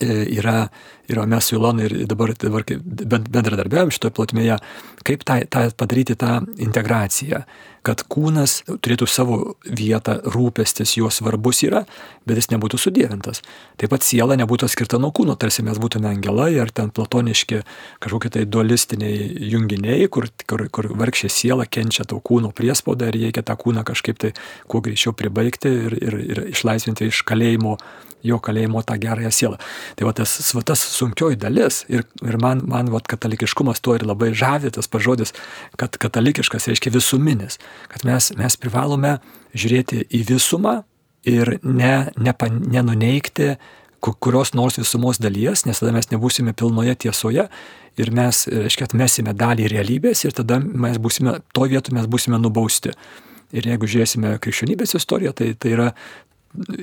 e, 0.00 0.24
yra, 0.38 0.68
yra 1.10 1.26
mes 1.28 1.48
su 1.48 1.56
Ilona 1.56 1.86
ir 1.86 1.96
dabar, 2.10 2.32
dabar 2.40 2.64
bendradarbiavim 2.66 3.92
šitoje 3.94 4.14
plotmėje, 4.16 4.60
kaip 5.06 5.24
tą, 5.28 5.40
tą 5.52 5.66
padaryti 5.76 6.16
tą 6.20 6.40
integraciją, 6.58 7.44
kad 7.86 8.02
kūnas 8.12 8.60
turėtų 8.68 9.08
savo 9.08 9.38
vietą, 9.64 10.18
rūpestis, 10.34 10.96
jo 10.98 11.08
svarbus 11.12 11.62
yra, 11.64 11.84
bet 12.28 12.40
jis 12.40 12.50
nebūtų 12.52 12.80
sudėvintas. 12.80 13.42
Taip 13.80 13.92
pat 13.94 14.04
siela 14.04 14.36
nebūtų 14.40 14.68
skirta 14.70 15.00
nuo 15.00 15.12
kūno, 15.16 15.36
tarsi 15.40 15.64
mes 15.66 15.80
būtume 15.80 16.10
angelai 16.10 16.52
ar 16.60 16.72
ten 16.74 16.92
platoniški 16.94 17.62
kažkokie 18.04 18.32
tai 18.36 18.44
dualistiniai 18.48 19.48
junginiai, 19.54 20.10
kur, 20.12 20.28
kur, 20.50 20.66
kur 20.68 20.90
vargšė 21.00 21.32
siela 21.32 21.66
kenčia 21.66 22.04
to 22.08 22.20
kūno 22.20 22.52
priespaudą 22.56 23.08
ir 23.08 23.20
reikia 23.20 23.46
tą 23.46 23.56
kūną 23.60 23.86
kažkaip 23.88 24.20
tai 24.20 24.34
kuo 24.68 24.84
greičiau 24.84 25.16
pribaigti 25.16 25.72
ir, 25.88 25.98
ir, 26.00 26.20
ir 26.34 26.44
išlaisvinti 26.52 27.08
iš 27.08 27.24
kalėjimo 27.28 27.78
jo 28.22 28.38
kalėjimo 28.42 28.82
tą 28.84 28.96
gerąją 29.00 29.30
sielą. 29.32 29.58
Tai 29.96 30.08
va 30.08 30.12
tas, 30.16 30.34
va, 30.56 30.62
tas 30.66 30.82
sunkioji 30.96 31.38
dalis 31.40 31.84
ir, 31.92 32.04
ir 32.26 32.38
man, 32.42 32.62
man 32.68 32.90
va, 32.92 33.00
katalikiškumas 33.12 33.80
tuo 33.84 33.96
ir 33.96 34.04
labai 34.06 34.32
žavi 34.36 34.72
tas 34.76 34.90
pažodis, 34.90 35.34
kad 35.80 35.96
katalikiškas 36.00 36.68
reiškia 36.70 36.92
visuminis, 36.94 37.60
kad 37.92 38.06
mes, 38.08 38.30
mes 38.38 38.56
privalome 38.60 39.18
žiūrėti 39.54 40.06
į 40.16 40.24
visumą 40.30 40.80
ir 41.28 41.58
ne, 41.62 42.10
ne, 42.16 42.34
nenuneikti 42.76 43.54
kurios 44.00 44.54
nors 44.56 44.78
visumos 44.80 45.20
dalies, 45.20 45.66
nes 45.68 45.80
tada 45.80 45.92
mes 45.92 46.08
nebūsime 46.08 46.54
pilnoje 46.56 46.94
tiesoje 47.04 47.46
ir 48.00 48.12
mes, 48.16 48.46
reiškia, 48.48 48.88
atmesime 48.88 49.34
dalį 49.36 49.68
realybės 49.72 50.24
ir 50.24 50.36
tada 50.36 50.60
mes 50.60 50.96
būsime, 51.02 51.36
to 51.52 51.66
vietu 51.68 51.94
mes 51.96 52.08
būsime 52.08 52.40
nubausti. 52.40 52.94
Ir 53.50 53.66
jeigu 53.66 53.88
žiūrėsime 53.90 54.36
krikščionybės 54.40 54.94
istoriją, 54.94 55.34
tai 55.34 55.52
tai 55.58 55.72
yra 55.74 55.88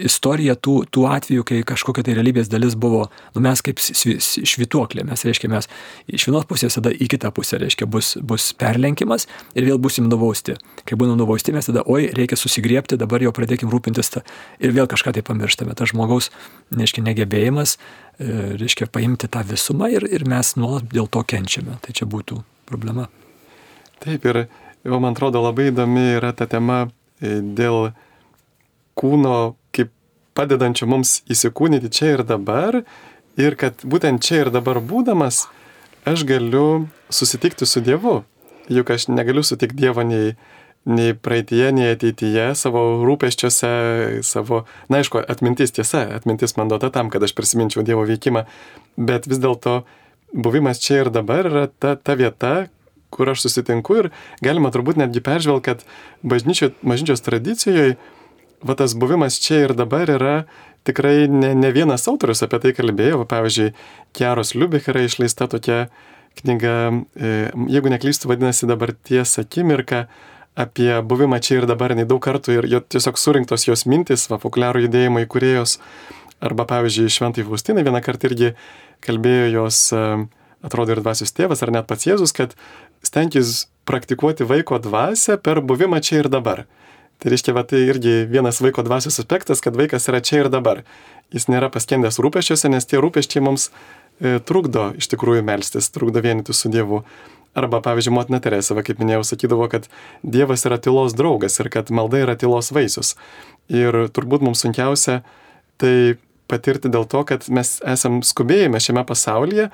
istorija 0.08 0.56
tų, 0.56 0.78
tų 0.94 1.04
atvejų, 1.12 1.44
kai 1.48 1.60
kažkokia 1.68 2.06
tai 2.08 2.16
realybės 2.16 2.48
dalis 2.52 2.78
buvo, 2.80 3.08
nu 3.36 3.44
mes 3.44 3.62
kaip 3.66 3.82
švituoklė, 3.82 5.04
mes 5.08 5.26
reiškia, 5.28 5.50
mes 5.52 5.68
iš 6.08 6.28
vienos 6.30 6.48
pusės 6.48 6.78
tada 6.78 6.94
į 6.94 7.10
kitą 7.12 7.34
pusę, 7.36 7.60
reiškia, 7.60 7.88
bus, 7.92 8.14
bus 8.24 8.50
perlenkimas 8.58 9.28
ir 9.58 9.68
vėl 9.68 9.82
busim 9.84 10.08
nubausti. 10.08 10.56
Kai 10.88 11.00
būnam 11.00 11.20
nubausti, 11.20 11.56
mes 11.56 11.68
tada, 11.68 11.84
oi, 11.84 12.08
reikia 12.16 12.40
susigriepti, 12.40 13.00
dabar 13.00 13.24
jau 13.24 13.34
pradėkim 13.36 13.72
rūpintis 13.74 14.14
tą 14.16 14.24
ir 14.64 14.76
vėl 14.78 14.88
kažką 14.88 15.18
tai 15.18 15.26
pamirštame. 15.28 15.76
Tas 15.76 15.92
žmogaus, 15.92 16.32
reiškia, 16.72 17.04
negebėjimas, 17.10 17.76
e, 17.76 18.32
reiškia, 18.64 18.88
paimti 18.88 19.28
tą 19.32 19.44
visumą 19.48 19.92
ir, 19.92 20.08
ir 20.08 20.28
mes 20.32 20.56
nuolat 20.56 20.88
dėl 20.94 21.12
to 21.12 21.28
kenčiame. 21.28 21.76
Tai 21.84 21.96
čia 21.98 22.08
būtų 22.08 22.40
problema. 22.70 23.12
Taip 24.04 24.26
ir, 24.32 24.46
jau 24.88 25.04
man 25.04 25.18
atrodo, 25.18 25.44
labai 25.44 25.74
įdomi 25.74 26.14
yra 26.22 26.32
ta 26.32 26.48
tema 26.48 26.86
e, 27.20 27.40
dėl 27.42 27.92
kūno 28.98 29.56
kaip 29.76 29.92
padedančio 30.38 30.88
mums 30.90 31.22
įsikūnyti 31.30 31.92
čia 31.94 32.16
ir 32.16 32.26
dabar 32.28 32.82
ir 33.38 33.58
kad 33.60 33.86
būtent 33.86 34.24
čia 34.26 34.46
ir 34.46 34.54
dabar 34.54 34.82
būdamas 34.82 35.46
aš 36.08 36.24
galiu 36.28 36.88
susitikti 37.10 37.66
su 37.66 37.82
Dievu. 37.84 38.22
Juk 38.72 38.90
aš 38.92 39.08
negaliu 39.12 39.44
sutikti 39.44 39.78
Dievo 39.84 40.04
nei, 40.04 40.34
nei 40.88 41.14
praeitie, 41.14 41.70
nei 41.76 41.92
ateityje, 41.94 42.50
savo 42.56 42.84
rūpeščiuose, 43.08 43.72
savo, 44.28 44.64
na 44.92 45.02
aišku, 45.04 45.20
atmintis 45.20 45.76
tiesa, 45.76 46.06
atmintis 46.16 46.58
man 46.60 46.72
duota 46.72 46.90
tam, 46.96 47.12
kad 47.14 47.24
aš 47.24 47.36
prisiminčiau 47.38 47.86
Dievo 47.88 48.08
veikimą, 48.08 48.46
bet 48.98 49.28
vis 49.28 49.42
dėlto 49.44 49.82
buvimas 50.34 50.82
čia 50.84 51.04
ir 51.04 51.12
dabar 51.14 51.48
yra 51.48 51.68
ta, 51.68 51.96
ta 51.96 52.18
vieta, 52.20 52.68
kur 53.12 53.30
aš 53.32 53.46
susitinku 53.46 53.96
ir 54.02 54.10
galima 54.44 54.72
turbūt 54.74 55.00
netgi 55.00 55.24
peržvelgti, 55.24 55.64
kad 55.68 55.84
bažnyčio, 56.28 56.74
bažnyčios 56.84 57.24
tradicijoje 57.24 57.96
va 58.66 58.76
tas 58.78 58.96
buvimas 58.98 59.38
čia 59.42 59.66
ir 59.66 59.76
dabar 59.78 60.10
yra 60.10 60.38
tikrai 60.88 61.28
ne, 61.28 61.52
ne 61.56 61.72
vienas 61.76 62.08
autorius 62.08 62.44
apie 62.46 62.60
tai 62.64 62.74
kalbėjo. 62.78 63.26
Pavyzdžiui, 63.30 63.74
Kjaros 64.16 64.56
Liubik 64.56 64.88
yra 64.92 65.04
išleista 65.06 65.50
tokia 65.52 65.88
knyga, 66.42 66.74
e, 67.18 67.34
jeigu 67.74 67.92
neklystu, 67.92 68.30
vadinasi 68.32 68.70
dabarties 68.70 69.38
akimirka 69.42 70.06
apie 70.58 70.90
buvimą 71.06 71.40
čia 71.44 71.60
ir 71.60 71.68
dabar, 71.70 71.94
nei 71.98 72.08
daug 72.10 72.22
kartų 72.24 72.58
ir 72.58 72.70
jo 72.72 72.82
tiesiog 72.82 73.20
surinktos 73.22 73.68
jos 73.68 73.86
mintis, 73.90 74.26
va, 74.32 74.40
populiarų 74.42 74.88
judėjimo 74.88 75.22
įkūrėjos. 75.26 75.78
Arba, 76.38 76.68
pavyzdžiui, 76.70 77.10
Šventai 77.10 77.46
Faustinai 77.46 77.86
vieną 77.86 78.02
kartą 78.06 78.30
irgi 78.30 78.52
kalbėjo 79.06 79.48
jos, 79.56 79.82
e, 79.94 80.04
atrodo, 80.66 80.94
ir 80.94 81.02
dvasios 81.02 81.34
tėvas, 81.34 81.64
ar 81.66 81.74
net 81.74 81.90
pats 81.90 82.06
Jėzus, 82.10 82.34
kad 82.38 82.54
stenkis 83.06 83.68
praktikuoti 83.90 84.46
vaiko 84.46 84.78
dvasę 84.82 85.38
per 85.42 85.62
buvimą 85.66 86.02
čia 86.06 86.22
ir 86.22 86.30
dabar. 86.30 86.66
Tai 87.18 87.32
reiškia, 87.34 87.54
va, 87.58 87.64
tai 87.66 87.82
irgi 87.90 88.28
vienas 88.30 88.60
vaiko 88.62 88.84
dvasios 88.86 89.18
aspektas, 89.18 89.62
kad 89.66 89.78
vaikas 89.78 90.06
yra 90.12 90.22
čia 90.22 90.44
ir 90.44 90.52
dabar. 90.54 90.84
Jis 91.34 91.48
nėra 91.50 91.72
paskendęs 91.74 92.20
rūpeščiuose, 92.22 92.70
nes 92.70 92.86
tie 92.86 93.02
rūpeščiai 93.02 93.42
mums 93.44 93.72
e, 93.72 94.38
trukdo 94.46 94.92
iš 95.02 95.10
tikrųjų 95.14 95.42
melstis, 95.48 95.90
trukdo 95.94 96.22
vienyti 96.22 96.54
su 96.54 96.70
Dievu. 96.74 97.02
Arba, 97.58 97.80
pavyzdžiui, 97.82 98.14
motina 98.14 98.38
Teresė, 98.44 98.76
va, 98.78 98.84
kaip 98.86 99.02
minėjau, 99.02 99.24
sakydavo, 99.32 99.66
kad 99.72 99.90
Dievas 100.22 100.68
yra 100.70 100.78
tylos 100.78 101.18
draugas 101.18 101.58
ir 101.58 101.72
kad 101.74 101.90
malda 101.90 102.22
yra 102.22 102.38
tylos 102.38 102.70
vaisius. 102.76 103.16
Ir 103.74 104.06
turbūt 104.14 104.46
mums 104.46 104.62
sunkiausia 104.62 105.24
tai 105.82 105.96
patirti 106.48 106.90
dėl 106.92 107.06
to, 107.10 107.24
kad 107.28 107.46
mes 107.54 107.78
esam 107.88 108.22
skubėjime 108.26 108.80
šiame 108.82 109.04
pasaulyje 109.08 109.68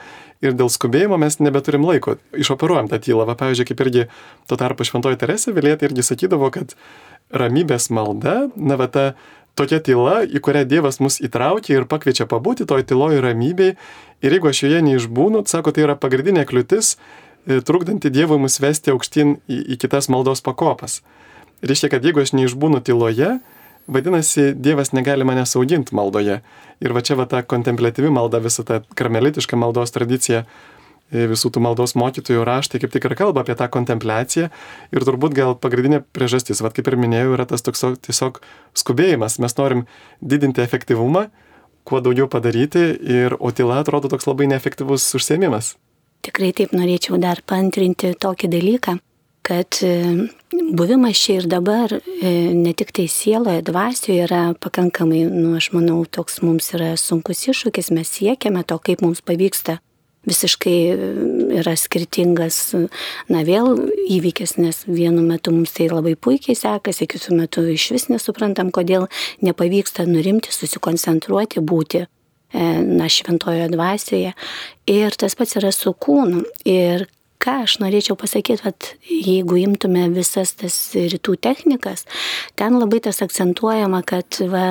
ir 0.44 0.56
dėl 0.58 0.72
skubėjimo 0.74 1.20
mes 1.22 1.38
nebeturim 1.44 1.86
laiko, 1.86 2.18
išoperuojam 2.34 2.90
tą 2.92 3.00
tylą. 3.04 3.28
Va, 3.30 3.36
pavyzdžiui, 3.40 3.68
kaip 3.70 3.84
irgi 3.86 4.06
tuo 4.50 4.58
tarpu 4.60 4.88
šventoji 4.88 5.20
Teresė 5.22 5.54
Vilėtė 5.56 5.90
irgi 5.90 6.06
sakydavo, 6.08 6.50
kad 6.56 6.74
ramybės 7.34 7.90
malda, 7.94 8.48
na 8.56 8.78
va 8.80 8.88
ta 8.92 9.06
tokia 9.58 9.80
tyla, 9.84 10.22
į 10.26 10.42
kurią 10.44 10.64
Dievas 10.70 11.00
mus 11.04 11.20
įtraukia 11.24 11.78
ir 11.78 11.88
pakviečia 11.90 12.28
pabūti 12.30 12.68
toj 12.70 12.86
tyloje 12.90 13.22
ramybėje. 13.24 13.78
Ir 14.24 14.38
jeigu 14.38 14.50
aš 14.50 14.64
joje 14.64 14.80
neišbūnu, 14.86 15.44
sako, 15.52 15.74
tai 15.76 15.84
yra 15.84 15.98
pagrindinė 16.00 16.46
kliūtis, 16.48 16.96
e, 16.96 17.60
trukdanti 17.60 18.12
Dievui 18.14 18.40
mus 18.40 18.62
vesti 18.64 18.94
aukštyn 18.94 19.36
į, 19.52 19.58
į 19.76 19.80
kitas 19.84 20.08
maldos 20.08 20.42
pakopas. 20.46 21.02
Reiškia, 21.64 21.92
kad 21.92 22.06
jeigu 22.08 22.24
aš 22.24 22.32
neišbūnu 22.38 22.80
tyloje, 22.88 23.36
vadinasi, 23.88 24.54
Dievas 24.56 24.94
negali 24.96 25.28
manęs 25.28 25.58
auginti 25.60 25.96
maldoje. 25.96 26.40
Ir 26.84 26.96
va 26.96 27.04
čia 27.04 27.18
va 27.20 27.28
ta 27.30 27.44
kontemplatyvi 27.44 28.12
malda, 28.12 28.40
visa 28.44 28.64
ta 28.68 28.82
karmelitiška 28.96 29.60
maldos 29.60 29.92
tradicija 29.96 30.46
visų 31.14 31.52
tų 31.54 31.64
maldos 31.64 31.96
mokytojų 32.00 32.44
raštai 32.48 32.82
kaip 32.82 32.94
tik 32.94 33.06
ir 33.08 33.16
kalba 33.20 33.44
apie 33.44 33.56
tą 33.60 33.70
kontempliaciją 33.72 34.50
ir 34.94 35.06
turbūt 35.08 35.36
gal 35.38 35.56
pagrindinė 35.60 36.02
priežastis, 36.16 36.64
vad 36.66 36.76
kaip 36.76 36.90
ir 36.90 36.98
minėjau, 37.00 37.36
yra 37.38 37.48
tas 37.50 37.66
toks 37.66 37.86
tiesiog 38.06 38.42
skubėjimas. 38.78 39.40
Mes 39.44 39.58
norim 39.60 39.86
didinti 40.22 40.64
efektyvumą, 40.66 41.28
kuo 41.88 42.02
daugiau 42.04 42.30
padaryti, 42.32 42.84
ir, 42.98 43.38
o 43.40 43.52
tyla 43.52 43.82
atrodo 43.84 44.12
toks 44.12 44.28
labai 44.30 44.50
neefektyvus 44.52 45.10
užsiemimas. 45.20 45.76
Tikrai 46.24 46.54
taip 46.56 46.72
norėčiau 46.76 47.20
dar 47.20 47.42
pantrinti 47.46 48.14
tokį 48.16 48.50
dalyką, 48.54 48.96
kad 49.44 49.80
e, 49.84 50.30
buvimas 50.72 51.20
čia 51.20 51.42
ir 51.42 51.50
dabar 51.52 51.92
e, 51.92 52.30
ne 52.56 52.72
tik 52.72 52.94
tai 52.96 53.10
sieloje, 53.12 53.66
dvasioje 53.68 54.24
yra 54.24 54.44
pakankamai, 54.64 55.26
nu, 55.28 55.58
aš 55.60 55.74
manau, 55.76 56.00
toks 56.08 56.40
mums 56.46 56.72
yra 56.78 56.94
sunkus 57.00 57.44
iššūkis, 57.52 57.92
mes 57.92 58.16
siekiame 58.16 58.64
to, 58.64 58.80
kaip 58.80 59.04
mums 59.04 59.20
pavyksta 59.26 59.82
visiškai 60.28 60.78
yra 61.60 61.76
skirtingas, 61.80 62.60
na 63.32 63.44
vėl 63.48 63.74
įvykis, 64.12 64.56
nes 64.62 64.84
vienu 64.88 65.24
metu 65.26 65.54
mums 65.56 65.76
tai 65.76 65.90
labai 65.92 66.16
puikiai 66.16 66.56
sekasi, 66.58 67.08
kitu 67.12 67.36
metu 67.38 67.66
iš 67.68 67.90
vis 67.96 68.10
nesuprantam, 68.12 68.72
kodėl 68.74 69.10
nepavyksta 69.44 70.08
nurimti, 70.10 70.54
susikoncentruoti, 70.56 71.64
būti, 71.64 72.06
e, 72.06 72.70
na, 72.84 73.10
šventojo 73.12 73.68
dvasioje. 73.74 74.32
Ir 74.88 75.20
tas 75.20 75.36
pats 75.36 75.60
yra 75.60 75.74
su 75.76 75.92
kūnu. 75.92 76.46
Ir 76.70 77.08
ką 77.44 77.60
aš 77.66 77.78
norėčiau 77.84 78.16
pasakyti, 78.20 78.64
kad 78.64 78.90
jeigu 79.04 79.60
imtume 79.60 80.08
visas 80.16 80.56
tas 80.56 80.78
rytų 80.96 81.36
technikas, 81.44 82.08
ten 82.56 82.80
labai 82.80 83.02
tas 83.04 83.20
akcentuojama, 83.26 84.00
kad 84.08 84.40
va, 84.48 84.66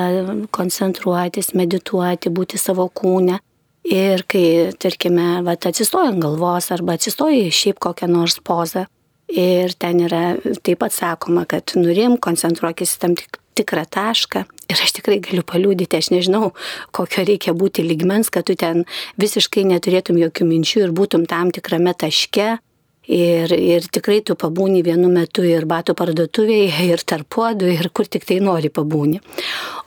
koncentruotis, 0.55 1.53
medituoti, 1.53 2.33
būti 2.33 2.57
savo 2.57 2.89
kūne 2.89 3.37
Ir 3.83 4.23
kai, 4.31 4.71
tarkime, 4.79 5.41
vat, 5.43 5.65
atsistoji 5.67 6.13
ant 6.13 6.21
galvos 6.23 6.69
arba 6.71 6.95
atsistoji 6.95 7.49
šiaip 7.51 7.81
kokią 7.83 8.07
nors 8.07 8.39
pozą 8.39 8.85
ir 9.33 9.73
ten 9.79 10.01
yra 10.05 10.35
taip 10.63 10.79
pat 10.83 10.93
sakoma, 10.93 11.45
kad 11.49 11.73
nurim, 11.75 12.17
koncentruokis 12.21 12.97
tam 13.01 13.15
tik, 13.19 13.39
tikrą 13.57 13.85
tašką. 13.89 14.43
Ir 14.71 14.79
aš 14.79 14.93
tikrai 14.99 15.19
galiu 15.23 15.43
paliūdyti, 15.45 15.99
aš 15.99 16.11
nežinau, 16.13 16.53
kokio 16.95 17.25
reikia 17.27 17.53
būti 17.57 17.85
ligmens, 17.85 18.31
kad 18.33 18.47
tu 18.47 18.55
ten 18.59 18.85
visiškai 19.21 19.65
neturėtum 19.69 20.19
jokių 20.21 20.47
minčių 20.49 20.85
ir 20.85 20.93
būtum 20.95 21.27
tam 21.29 21.51
tikrame 21.53 21.93
taške. 21.93 22.55
Ir, 23.03 23.51
ir 23.51 23.83
tikrai 23.91 24.21
tu 24.23 24.37
pabūni 24.39 24.79
vienu 24.79 25.09
metu 25.11 25.43
ir 25.43 25.65
batų 25.67 25.91
parduotuvėje, 25.99 26.85
ir 26.87 27.01
tarpuodu, 27.03 27.67
ir 27.67 27.89
kur 27.91 28.07
tik 28.07 28.23
tai 28.29 28.37
nori 28.39 28.71
pabūni. 28.71 29.19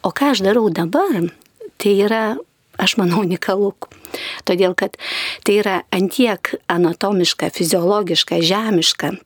O 0.05 0.13
ką 0.13 0.35
aš 0.35 0.45
darau 0.45 0.69
dabar, 0.69 1.31
tai 1.81 1.95
yra 1.97 2.27
aš 2.83 2.97
manau, 3.01 3.23
unikalu. 3.27 3.75
Todėl, 4.49 4.75
kad 4.79 4.99
tai 5.47 5.61
yra 5.61 5.79
antiek 5.95 6.55
anatomiška, 6.73 7.51
fiziologiška, 7.55 8.41
žemiška, 8.45 9.17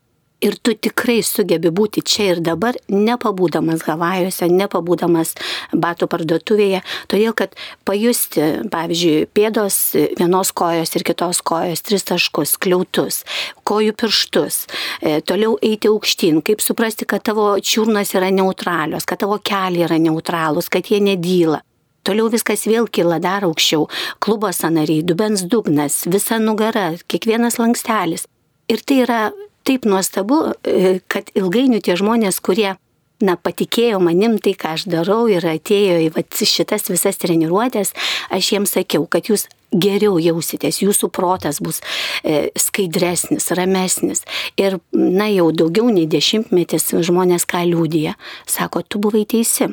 ir 0.41 0.57
tu 0.63 0.75
tikrai 0.75 1.21
sugebi 1.25 1.71
būti 1.73 2.03
čia 2.07 2.31
ir 2.35 2.41
dabar, 2.45 2.77
nepabūdamas 2.89 3.85
Havajuose, 3.87 4.49
nepabūdamas 4.53 5.35
batų 5.77 6.09
parduotuvėje, 6.11 6.83
todėl 7.13 7.37
kad 7.37 7.57
pajusti, 7.89 8.67
pavyzdžiui, 8.73 9.29
pėdos 9.37 9.79
vienos 10.19 10.53
kojos 10.57 10.95
ir 10.97 11.07
kitos 11.07 11.43
kojos, 11.47 11.85
tris 11.87 12.07
taškus, 12.09 12.57
kliautus, 12.61 13.23
kojų 13.69 13.97
pirštus, 14.01 14.65
e, 15.01 15.19
toliau 15.21 15.57
eiti 15.63 15.91
aukštyn, 15.93 16.41
kaip 16.47 16.65
suprasti, 16.65 17.09
kad 17.09 17.25
tavo 17.27 17.53
čiurnas 17.61 18.15
yra 18.17 18.33
neutralios, 18.35 19.09
kad 19.09 19.21
tavo 19.23 19.41
keliai 19.45 19.89
yra 19.89 20.01
neutralūs, 20.01 20.73
kad 20.73 20.89
jie 20.91 21.03
nedyla. 21.05 21.61
Toliau 22.07 22.31
viskas 22.33 22.65
vėl 22.69 22.89
kyla 22.89 23.21
dar 23.21 23.45
aukščiau. 23.49 23.87
Klubo 24.25 24.51
sanariai, 24.57 25.05
dubens 25.05 25.45
dugnas, 25.45 26.03
visa 26.09 26.41
nugara, 26.41 26.95
kiekvienas 27.11 27.61
lankstelis. 27.61 28.27
Ir 28.73 28.85
tai 28.87 29.03
yra 29.05 29.21
taip 29.69 29.85
nuostabu, 29.85 30.55
e, 30.65 31.01
kad 31.13 31.29
ilgainiui 31.37 31.83
tie 31.85 31.99
žmonės, 32.01 32.41
kurie 32.41 32.73
na, 33.21 33.37
patikėjo 33.37 34.01
manim 34.01 34.39
tai, 34.41 34.55
ką 34.57 34.75
aš 34.79 34.87
darau 34.89 35.27
ir 35.29 35.45
atėjo 35.45 35.99
į 36.07 36.11
va, 36.15 36.25
šitas 36.25 36.89
visas 36.89 37.21
treniruotės, 37.21 37.93
aš 38.33 38.53
jiems 38.55 38.77
sakiau, 38.79 39.05
kad 39.11 39.29
jūs 39.29 39.47
geriau 39.70 40.18
jausitės, 40.20 40.80
jūsų 40.83 41.11
protas 41.14 41.61
bus 41.62 41.80
e, 42.24 42.50
skaidresnis, 42.59 43.50
ramesnis. 43.56 44.24
Ir, 44.61 44.78
na, 44.92 45.28
jau 45.30 45.50
daugiau 45.54 45.90
nei 45.92 46.09
dešimtmetis 46.11 46.90
žmonės 47.06 47.46
ką 47.50 47.62
liūdija. 47.70 48.16
Sako, 48.50 48.83
tu 48.83 49.00
buvai 49.02 49.24
teisi. 49.30 49.70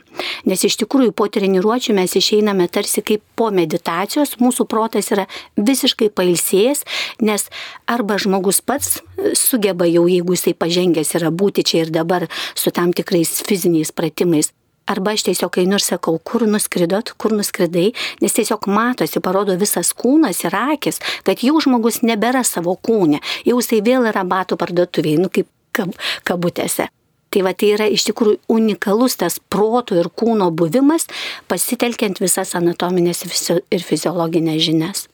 Nes 0.48 0.66
iš 0.68 0.78
tikrųjų 0.84 1.16
po 1.18 1.28
treniruočių 1.32 1.98
mes 1.98 2.18
išeiname 2.20 2.70
tarsi 2.70 3.04
kaip 3.06 3.24
po 3.38 3.50
meditacijos, 3.54 4.38
mūsų 4.42 4.68
protas 4.70 5.12
yra 5.14 5.28
visiškai 5.58 6.10
pailsėjęs, 6.18 6.84
nes 7.26 7.50
arba 7.90 8.18
žmogus 8.22 8.62
pats 8.66 9.00
sugeba 9.38 9.88
jau, 9.90 10.06
jeigu 10.10 10.36
jisai 10.38 10.54
pažengęs 10.58 11.16
yra 11.20 11.32
būti 11.34 11.66
čia 11.66 11.86
ir 11.86 11.94
dabar 11.94 12.28
su 12.58 12.74
tam 12.74 12.94
tikrais 12.94 13.40
fiziniais 13.46 13.94
pratimais, 13.96 14.52
Arba 14.88 15.14
aš 15.16 15.26
tiesiog 15.28 15.60
einu 15.62 15.76
ir 15.78 15.84
sakau, 15.84 16.16
kur 16.24 16.46
nuskridot, 16.48 17.12
kur 17.20 17.36
nuskridai, 17.36 17.90
nes 18.24 18.36
tiesiog 18.38 18.70
matosi, 18.72 19.20
parodo 19.24 19.58
visas 19.60 19.92
kūnas 19.98 20.46
ir 20.48 20.56
akis, 20.56 21.02
kad 21.28 21.44
jau 21.44 21.60
žmogus 21.64 22.00
nebėra 22.08 22.46
savo 22.48 22.78
kūne, 22.80 23.20
jau 23.48 23.58
jisai 23.60 23.82
vėl 23.84 24.08
yra 24.08 24.24
batų 24.28 24.60
parduotuviai, 24.62 25.20
nu 25.20 25.32
kaip 25.34 25.50
kab, 25.76 25.92
kabutėse. 26.28 26.88
Tai 27.28 27.44
va 27.44 27.52
tai 27.52 27.74
yra 27.76 27.90
iš 27.92 28.08
tikrųjų 28.08 28.40
unikalus 28.56 29.18
tas 29.20 29.36
proto 29.52 29.98
ir 30.00 30.08
kūno 30.08 30.48
buvimas, 30.56 31.10
pasitelkiant 31.52 32.22
visas 32.24 32.56
anatominės 32.56 33.26
ir 33.28 33.84
fiziologinės 33.84 34.64
žinias. 34.64 35.08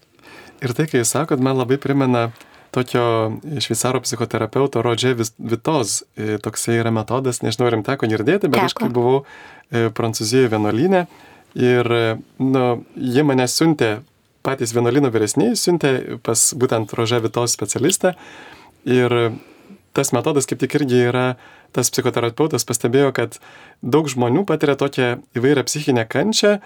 Ir 0.63 0.75
tai, 0.77 0.85
kai 0.87 1.01
jūs 1.01 1.15
sakot, 1.15 1.41
man 1.43 1.57
labai 1.57 1.79
primena 1.81 2.27
tokio 2.73 3.03
šveicaro 3.63 4.01
psichoterapeuto 4.03 4.81
Rodžė 4.85 5.13
Vitos. 5.19 6.01
E, 6.17 6.37
toksai 6.43 6.79
yra 6.81 6.93
metodas, 6.95 7.43
nežinau, 7.45 7.69
ar 7.69 7.77
jums 7.77 7.87
teko 7.87 8.09
girdėti, 8.11 8.49
bet 8.49 8.59
teko. 8.59 8.71
aš 8.71 8.77
kai 8.79 8.89
buvau 8.93 9.21
e, 9.21 9.87
Prancūzijoje 9.93 10.51
vienuolinė 10.55 11.05
ir 11.59 11.89
nu, 12.41 12.65
jie 12.97 13.23
mane 13.25 13.45
siuntė, 13.49 13.99
patys 14.43 14.73
vienuolino 14.73 15.11
vyresniai 15.13 15.57
siuntė 15.59 16.19
pas 16.25 16.49
būtent 16.57 16.95
Rodžė 16.97 17.21
Vitos 17.23 17.53
specialistą. 17.55 18.15
Ir 18.89 19.13
tas 19.93 20.11
metodas 20.15 20.49
kaip 20.49 20.59
tik 20.63 20.73
irgi 20.79 21.05
yra, 21.11 21.27
tas 21.73 21.91
psichoterapeutas 21.93 22.65
pastebėjo, 22.67 23.13
kad 23.15 23.37
daug 23.81 24.09
žmonių 24.09 24.43
patiria 24.49 24.75
tokią 24.79 25.15
įvairią 25.37 25.65
psichinę 25.69 26.05
kančią 26.09 26.57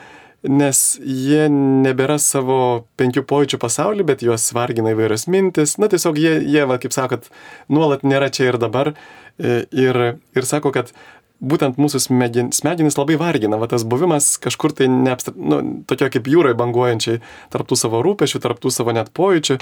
nes 0.45 0.81
jie 1.01 1.47
nebėra 1.51 2.17
savo 2.21 2.87
penkių 2.99 3.23
pojūčių 3.27 3.59
pasaulį, 3.61 4.05
bet 4.07 4.23
juos 4.25 4.45
vargina 4.55 4.93
įvairios 4.93 5.27
mintis. 5.31 5.77
Na 5.81 5.89
tiesiog 5.91 6.19
jie, 6.21 6.37
jie 6.45 6.65
va, 6.69 6.77
kaip 6.81 6.95
sakot, 6.95 7.29
nuolat 7.73 8.05
nėra 8.07 8.29
čia 8.33 8.51
ir 8.51 8.59
dabar. 8.61 8.93
E, 9.37 9.63
ir, 9.73 10.01
ir 10.37 10.49
sako, 10.49 10.71
kad 10.75 10.93
būtent 11.37 11.77
mūsų 11.77 12.01
smegenys 12.01 12.97
labai 12.97 13.17
vargina, 13.19 13.59
va 13.61 13.67
tas 13.69 13.85
buvimas 13.85 14.31
kažkur 14.41 14.73
tai 14.77 14.87
neapstra, 14.89 15.35
nu, 15.37 15.59
tokio 15.89 16.09
kaip 16.13 16.29
jūroje 16.29 16.57
banguojančiai, 16.57 17.21
tarptų 17.53 17.77
savo 17.77 18.01
rūpešių, 18.05 18.41
tarptų 18.41 18.73
savo 18.73 18.95
net 18.97 19.11
pojūčių. 19.17 19.59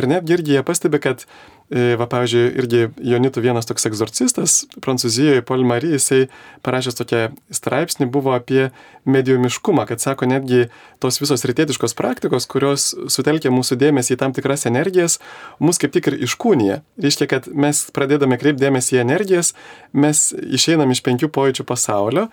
Ir 0.00 0.08
netgi 0.08 0.38
irgi 0.38 0.56
jie 0.56 0.64
pastebi, 0.64 1.00
kad 1.04 1.26
va, 1.70 2.06
pavyzdžiui, 2.08 2.44
irgi 2.62 2.84
Jonitų 3.10 3.42
vienas 3.44 3.68
toks 3.68 3.84
egzorcistas, 3.90 4.62
Prancūzijoje, 4.84 5.42
Paul 5.44 5.66
Marie, 5.68 5.90
jisai 5.98 6.28
parašęs 6.64 6.96
tokią 6.96 7.22
straipsnį 7.52 8.08
buvo 8.12 8.32
apie 8.36 8.70
mediumiškumą, 9.08 9.84
kad 9.88 10.00
sako, 10.00 10.28
netgi 10.30 10.68
tos 11.02 11.20
visos 11.20 11.44
rytietiškos 11.48 11.96
praktikos, 11.98 12.48
kurios 12.48 12.90
sutelkia 13.12 13.52
mūsų 13.52 13.76
dėmesį 13.80 14.16
į 14.16 14.20
tam 14.20 14.36
tikras 14.36 14.64
energijas, 14.70 15.18
mus 15.60 15.80
kaip 15.80 15.92
tik 15.92 16.08
ir 16.08 16.18
iškūnija. 16.28 16.80
Reiškia, 17.04 17.28
kad 17.30 17.50
mes 17.52 17.84
pradėdami 17.92 18.40
kreipdėmėsi 18.40 18.96
į 18.96 19.02
energijas, 19.04 19.52
mes 19.92 20.30
išeinam 20.32 20.92
iš 20.94 21.04
penkių 21.04 21.28
pojūčių 21.32 21.68
pasaulio 21.68 22.28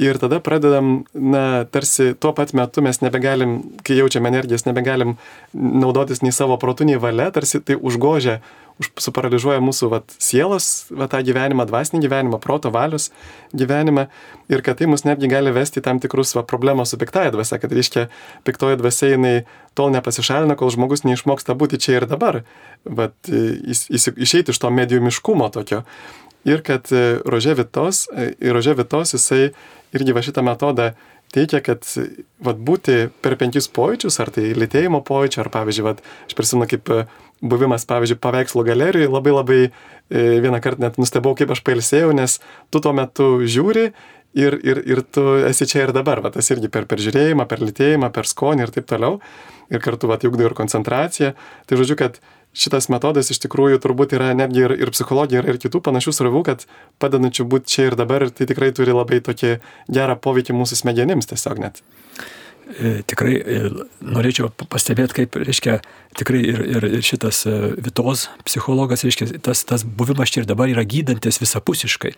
Ir 0.00 0.16
tada 0.16 0.38
pradedam, 0.40 1.02
na, 1.12 1.64
tarsi 1.68 2.14
tuo 2.16 2.30
pat 2.32 2.54
metu 2.56 2.80
mes 2.80 3.02
nebegalim, 3.04 3.58
kai 3.84 3.98
jaučiam 3.98 4.24
energijas, 4.24 4.64
nebegalim 4.64 5.18
naudotis 5.52 6.22
nei 6.24 6.32
savo 6.32 6.56
protų, 6.56 6.86
nei 6.88 7.00
valia, 7.00 7.26
tarsi 7.34 7.60
tai 7.60 7.76
užgožia, 7.76 8.38
už, 8.80 8.88
suparalyžuoja 9.04 9.60
mūsų 9.60 9.90
vat, 9.92 10.14
sielos, 10.16 10.86
va, 10.96 11.10
tą 11.12 11.20
gyvenimą, 11.26 11.66
dvasinį 11.68 12.00
gyvenimą, 12.06 12.38
proto 12.40 12.72
valios 12.72 13.10
gyvenimą 13.52 14.06
ir 14.48 14.64
kad 14.64 14.80
tai 14.80 14.88
mus 14.88 15.04
netgi 15.04 15.28
gali 15.28 15.52
vesti 15.52 15.84
tam 15.84 16.00
tikrus 16.00 16.32
va, 16.38 16.44
problemos 16.48 16.94
su 16.94 16.96
piktaja 17.00 17.34
dvasia, 17.34 17.60
kad 17.60 17.76
reiškia, 17.76 18.06
piktoji 18.48 18.80
dvasia 18.80 19.12
jinai 19.12 19.34
tol 19.76 19.92
nepasišalina, 19.92 20.56
kol 20.56 20.72
žmogus 20.72 21.04
neišmoksta 21.04 21.52
būti 21.58 21.80
čia 21.84 21.98
ir 22.00 22.08
dabar, 22.08 22.42
vat, 22.88 23.14
išeiti 23.28 24.56
iš 24.56 24.64
to 24.64 24.72
mediumiškumo 24.72 25.52
tokio. 25.52 25.84
Ir 26.48 26.64
kad 26.66 26.88
e, 26.90 27.20
Rožė 27.22 27.54
Vitos, 27.54 28.08
e, 28.10 28.32
Rožė 28.50 28.74
Vitos 28.80 29.14
jisai 29.14 29.52
irgi 29.96 30.14
va 30.16 30.22
šitą 30.24 30.44
metodą 30.46 30.92
teikia, 31.32 31.62
kad 31.64 31.86
vat, 32.44 32.58
būti 32.60 33.06
per 33.24 33.38
penkis 33.40 33.68
pojūčius, 33.72 34.18
ar 34.20 34.32
tai 34.34 34.50
lėtėjimo 34.56 35.00
pojūčių, 35.08 35.40
ar 35.44 35.52
pavyzdžiui, 35.54 35.86
vat, 35.86 36.02
aš 36.28 36.36
prisimenu 36.36 36.68
kaip 36.68 36.92
e, 36.92 37.04
buvimas, 37.40 37.86
pavyzdžiui, 37.88 38.20
paveikslo 38.22 38.64
galerijoje, 38.68 39.12
labai 39.12 39.36
labai 39.38 39.60
vieną 40.12 40.58
kartą 40.60 40.84
net 40.84 40.98
nustebau, 41.00 41.32
kaip 41.38 41.54
aš 41.54 41.62
pailsėjau, 41.64 42.10
nes 42.12 42.34
tu 42.68 42.82
tuo 42.84 42.92
metu 42.92 43.28
žiūri 43.48 43.86
ir, 44.34 44.58
ir, 44.64 44.82
ir 44.88 45.02
tu 45.08 45.24
esi 45.48 45.68
čia 45.68 45.86
ir 45.86 45.94
dabar, 45.96 46.22
va, 46.24 46.32
tas 46.34 46.48
irgi 46.52 46.70
per 46.72 46.86
peržiūrėjimą, 46.90 47.46
per 47.48 47.62
lėtėjimą, 47.64 48.12
per 48.14 48.28
skonį 48.28 48.66
ir 48.66 48.74
taip 48.74 48.88
toliau, 48.90 49.18
ir 49.72 49.82
kartu, 49.84 50.10
va, 50.10 50.18
juk 50.20 50.38
ir 50.40 50.56
koncentracija. 50.56 51.34
Tai 51.68 51.80
žodžiu, 51.80 51.98
kad 52.00 52.20
šitas 52.52 52.88
metodas 52.92 53.32
iš 53.32 53.40
tikrųjų 53.46 53.80
turbūt 53.82 54.14
yra 54.16 54.32
netgi 54.36 54.66
ir, 54.66 54.74
ir 54.76 54.92
psichologija, 54.92 55.40
yra 55.42 55.54
ir 55.54 55.60
kitų 55.62 55.80
panašių 55.84 56.14
srovų, 56.16 56.44
kad 56.50 56.66
padedančių 57.02 57.48
būti 57.48 57.74
čia 57.74 57.88
ir 57.90 57.98
dabar, 57.98 58.26
ir 58.26 58.34
tai 58.36 58.48
tikrai 58.50 58.72
turi 58.76 58.94
labai 58.94 59.22
tokį 59.24 59.56
gerą 59.92 60.18
poveikį 60.20 60.56
mūsų 60.58 60.82
smegenims 60.82 61.30
tiesiog 61.32 61.62
net. 61.64 61.82
E, 62.72 63.00
tikrai 63.08 63.34
e, 63.40 63.58
norėčiau 64.04 64.48
pastebėti, 64.70 65.16
kaip, 65.22 65.36
reiškia, 65.42 65.80
tikrai 66.16 66.40
ir, 66.46 66.62
ir, 66.76 66.86
ir 66.98 67.04
šitas 67.04 67.42
e, 67.48 67.56
Vitos 67.82 68.28
psichologas, 68.46 69.04
reiškia, 69.04 69.28
tas, 69.44 69.64
tas 69.68 69.84
buvimas 69.84 70.32
čia 70.32 70.44
ir 70.44 70.48
dabar 70.48 70.70
yra 70.70 70.84
gydantis 70.88 71.40
visapusiškai. 71.42 72.14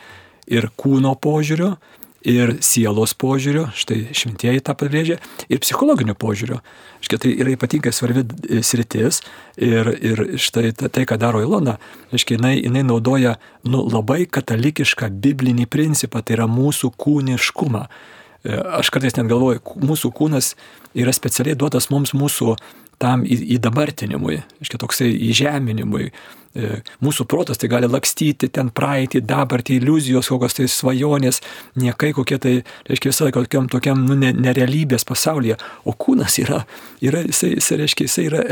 Ir 0.52 0.68
kūno 0.76 1.14
požiūrio, 1.16 1.74
ir 2.24 2.56
sielos 2.64 3.12
požiūriu, 3.20 3.68
štai 3.76 4.08
šventieji 4.16 4.62
tą 4.64 4.74
pabrėžia, 4.78 5.18
ir 5.52 5.60
psichologiniu 5.62 6.16
požiūriu. 6.16 6.60
Štai 7.04 7.18
tai 7.20 7.32
yra 7.36 7.52
ypatingai 7.52 7.92
svarbi 7.92 8.24
e, 8.24 8.62
sritis 8.64 9.20
ir, 9.60 9.90
ir 9.92 10.22
štai 10.40 10.72
tai, 10.72 11.04
ką 11.04 11.18
daro 11.20 11.42
Ilona, 11.44 11.76
štai 12.12 12.38
jinai, 12.38 12.54
jinai 12.62 12.84
naudoja 12.88 13.36
nu, 13.68 13.84
labai 13.84 14.24
katalikišką 14.24 15.10
biblinį 15.24 15.68
principą, 15.68 16.24
tai 16.24 16.38
yra 16.38 16.48
mūsų 16.48 16.94
kūniškumą. 16.96 17.84
E, 17.84 18.56
aš 18.80 18.92
kartais 18.94 19.18
net 19.20 19.28
galvoju, 19.28 19.60
mūsų 19.84 20.14
kūnas 20.16 20.54
yra 20.96 21.12
specialiai 21.12 21.58
duotas 21.60 21.90
mums 21.92 22.16
mūsų 22.16 22.56
tam 23.02 23.24
įdabartinimui, 23.26 24.38
iškia 24.64 24.80
toksai 24.80 25.10
įžeminimui, 25.28 26.08
mūsų 26.54 27.26
protas 27.26 27.58
tai 27.58 27.68
gali 27.72 27.88
lakstyti 27.90 28.48
ten 28.54 28.70
praeitį, 28.74 29.24
dabartį, 29.26 29.78
iliuzijos, 29.80 30.28
kokios 30.30 30.54
tai 30.54 30.68
svajonės, 30.70 31.40
niekai 31.80 32.12
kokie 32.14 32.38
tai, 32.38 32.54
reiškia, 32.88 33.10
visą 33.10 33.26
laiką 33.26 33.42
tokiam, 33.46 33.66
tokiam 33.72 34.04
nu, 34.06 34.16
nerealybės 34.18 35.06
pasaulyje. 35.08 35.56
O 35.84 35.96
kūnas 35.98 36.38
yra, 36.42 36.62
yra 37.04 37.24
jisai, 37.26 37.54
jisai, 37.56 37.80
reiškia, 37.82 38.06
jisai 38.06 38.26
yra 38.28 38.44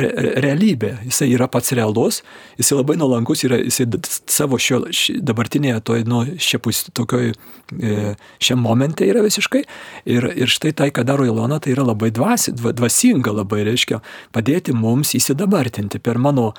realybė, 0.42 0.96
jisai 1.06 1.30
yra 1.36 1.46
pats 1.52 1.74
realus, 1.78 2.22
jisai 2.58 2.80
labai 2.80 2.98
nuolankus, 2.98 3.44
yra, 3.46 3.60
jisai 3.62 3.86
savo 4.30 4.58
šio, 4.58 4.82
ši, 4.90 5.20
dabartinėje, 5.22 5.78
toj, 5.86 6.04
nu, 6.10 6.24
šiapus, 6.42 6.88
tokioj, 6.98 7.32
e, 7.78 8.12
šiam 8.42 8.62
momente 8.66 9.06
yra 9.06 9.22
visiškai. 9.24 9.62
Ir, 10.10 10.26
ir 10.42 10.50
štai 10.50 10.74
tai, 10.74 10.90
ką 10.94 11.06
daro 11.06 11.26
Ilona, 11.28 11.60
tai 11.62 11.76
yra 11.76 11.86
labai 11.86 12.10
dvasi, 12.14 12.56
dvasinga, 12.58 13.34
labai, 13.42 13.62
reiškia, 13.70 14.02
padėti 14.34 14.74
mums 14.74 15.14
įsidabartinti 15.18 16.02
per 16.02 16.18
mano 16.18 16.50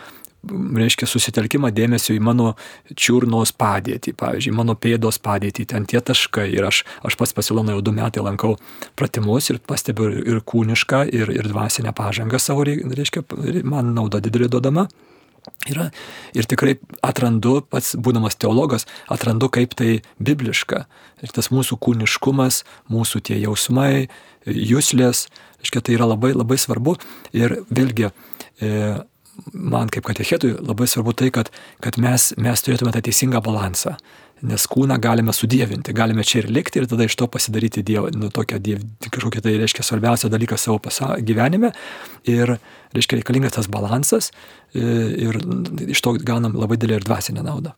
reiškia, 0.43 1.08
susitelkimą 1.08 1.71
dėmesio 1.75 2.15
į 2.15 2.21
mano 2.23 2.53
čiurnos 2.99 3.53
padėtį, 3.56 4.15
pavyzdžiui, 4.19 4.56
mano 4.56 4.75
pėdos 4.79 5.19
padėtį, 5.23 5.67
ten 5.71 5.88
tie 5.89 6.01
taškai. 6.03 6.49
Ir 6.53 6.67
aš, 6.67 6.84
aš 7.08 7.17
pats 7.19 7.36
pasilonau 7.36 7.77
jau 7.77 7.86
du 7.86 7.95
metai 7.95 8.23
lankau 8.25 8.58
pratimus 8.99 9.49
ir 9.53 9.62
pastebiu 9.63 10.10
ir 10.12 10.43
kūnišką, 10.43 11.06
ir, 11.15 11.32
ir 11.34 11.49
dvasinę 11.51 11.95
pažangą 11.95 12.41
savo, 12.41 12.67
reiškia, 12.67 13.25
man 13.63 13.93
nauda 13.95 14.23
didelė 14.23 14.51
duodama. 14.51 14.88
Yra, 15.67 15.89
ir 16.36 16.47
tikrai 16.47 16.77
atrandu, 17.03 17.58
pats 17.67 17.97
būdamas 17.99 18.38
teologas, 18.39 18.86
atrandu, 19.12 19.49
kaip 19.51 19.75
tai 19.79 19.97
bibliška. 20.23 20.86
Ir 21.23 21.34
tas 21.36 21.49
mūsų 21.51 21.77
kūniškumas, 21.84 22.62
mūsų 22.91 23.23
tie 23.27 23.39
jausmai, 23.41 24.08
jūslės, 24.47 25.25
aiškiai, 25.63 25.84
tai 25.84 25.97
yra 25.97 26.08
labai 26.13 26.32
labai 26.36 26.60
svarbu. 26.60 26.95
Ir 27.36 27.58
vėlgi, 27.71 28.12
e, 28.63 28.71
man 29.54 29.89
kaip 29.93 30.06
katechetui 30.08 30.56
labai 30.60 30.88
svarbu 30.89 31.15
tai, 31.17 31.32
kad, 31.34 31.50
kad 31.84 31.98
mes, 32.02 32.32
mes 32.38 32.65
turėtume 32.65 32.93
tą 32.93 33.02
teisingą 33.06 33.41
balansą 33.43 33.98
nes 34.43 34.65
kūną 34.67 34.98
galime 35.02 35.34
sudėvinti, 35.36 35.93
galime 35.96 36.24
čia 36.28 36.41
ir 36.41 36.50
likti 36.52 36.82
ir 36.82 36.88
tada 36.91 37.08
iš 37.08 37.15
to 37.19 37.28
pasidaryti 37.32 37.84
dievo, 37.86 38.10
nu, 38.15 38.30
tokią 38.34 38.60
diev, 38.63 38.82
kažkokią 39.08 39.43
tai 39.46 39.56
reiškia 39.62 39.86
svarbiausią 39.88 40.32
dalyką 40.34 40.58
savo 40.60 40.82
pasa, 40.84 41.13
gyvenime 41.24 41.72
ir 42.30 42.58
reiškia 42.96 43.22
reikalingas 43.22 43.56
tas 43.56 43.69
balansas 43.72 44.32
e, 44.76 44.84
ir 45.30 45.39
iš 45.88 46.04
to 46.04 46.17
gaunam 46.19 46.58
labai 46.60 46.78
didelį 46.80 47.00
ir 47.00 47.08
dvasinę 47.08 47.46
naudą. 47.46 47.74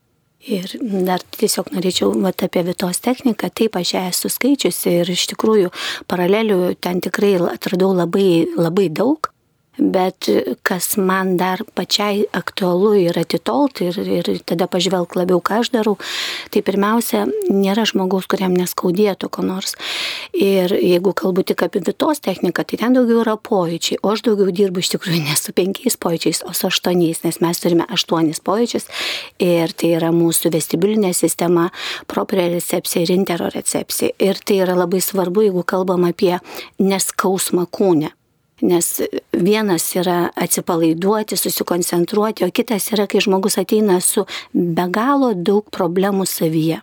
Ir 0.46 0.70
dar 1.08 1.24
tiesiog 1.38 1.72
norėčiau 1.74 2.12
vat, 2.22 2.44
apie 2.46 2.62
Vitos 2.68 3.00
techniką, 3.02 3.50
taip 3.50 3.78
aš 3.80 3.96
ją 3.96 4.04
esu 4.12 4.30
skaičiusi 4.30 5.00
ir 5.02 5.10
iš 5.10 5.26
tikrųjų 5.32 5.72
paralelių 6.10 6.76
ten 6.86 7.02
tikrai 7.02 7.34
atradau 7.50 7.94
labai, 7.98 8.46
labai 8.58 8.92
daug. 8.94 9.32
Bet 9.78 10.30
kas 10.64 10.96
man 10.96 11.36
dar 11.38 11.60
pačiai 11.76 12.24
aktualu 12.36 12.94
yra 13.10 13.26
atitolti 13.26 13.90
ir, 13.90 14.00
ir 14.00 14.30
tada 14.48 14.70
pažvelg 14.72 15.18
labiau, 15.20 15.42
ką 15.44 15.60
aš 15.64 15.72
darau, 15.74 15.98
tai 16.54 16.64
pirmiausia, 16.64 17.26
nėra 17.52 17.84
žmogaus, 17.90 18.28
kuriam 18.32 18.56
neskaudėtų 18.56 19.30
ko 19.36 19.44
nors. 19.44 19.76
Ir 20.32 20.72
jeigu 20.80 21.12
kalbu 21.18 21.44
tik 21.48 21.66
apie 21.68 21.84
vitos 21.84 22.24
techniką, 22.24 22.64
tai 22.64 22.80
ten 22.82 22.96
daugiau 22.96 23.22
yra 23.26 23.36
pojūčiai, 23.36 24.00
o 24.02 24.14
aš 24.16 24.24
daugiau 24.30 24.54
dirbu 24.56 24.84
iš 24.84 24.94
tikrųjų 24.96 25.22
ne 25.28 25.36
su 25.40 25.52
penkiais 25.56 26.00
pojūčiais, 26.00 26.46
o 26.48 26.56
su 26.56 26.70
aštuoniais, 26.72 27.26
nes 27.28 27.42
mes 27.44 27.64
turime 27.64 27.88
aštuonis 27.92 28.40
pojūčius 28.46 28.88
ir 29.44 29.76
tai 29.76 29.96
yra 30.00 30.12
mūsų 30.16 30.54
vestibulinė 30.56 31.12
sistema, 31.16 31.70
propriorecepcija 32.12 33.04
ir 33.04 33.16
interorecepcija. 33.20 34.16
Ir 34.24 34.40
tai 34.40 34.62
yra 34.64 34.78
labai 34.80 35.04
svarbu, 35.04 35.50
jeigu 35.50 35.66
kalbam 35.68 36.08
apie 36.08 36.38
neskausmą 36.80 37.68
kūne. 37.68 38.16
Nes 38.64 39.02
vienas 39.36 39.90
yra 40.00 40.30
atsipalaiduoti, 40.40 41.36
susikoncentruoti, 41.36 42.46
o 42.46 42.52
kitas 42.56 42.88
yra, 42.96 43.04
kai 43.12 43.20
žmogus 43.20 43.60
ateina 43.60 44.00
su 44.00 44.24
be 44.54 44.86
galo 44.96 45.34
daug 45.36 45.68
problemų 45.76 46.24
savyje. 46.30 46.80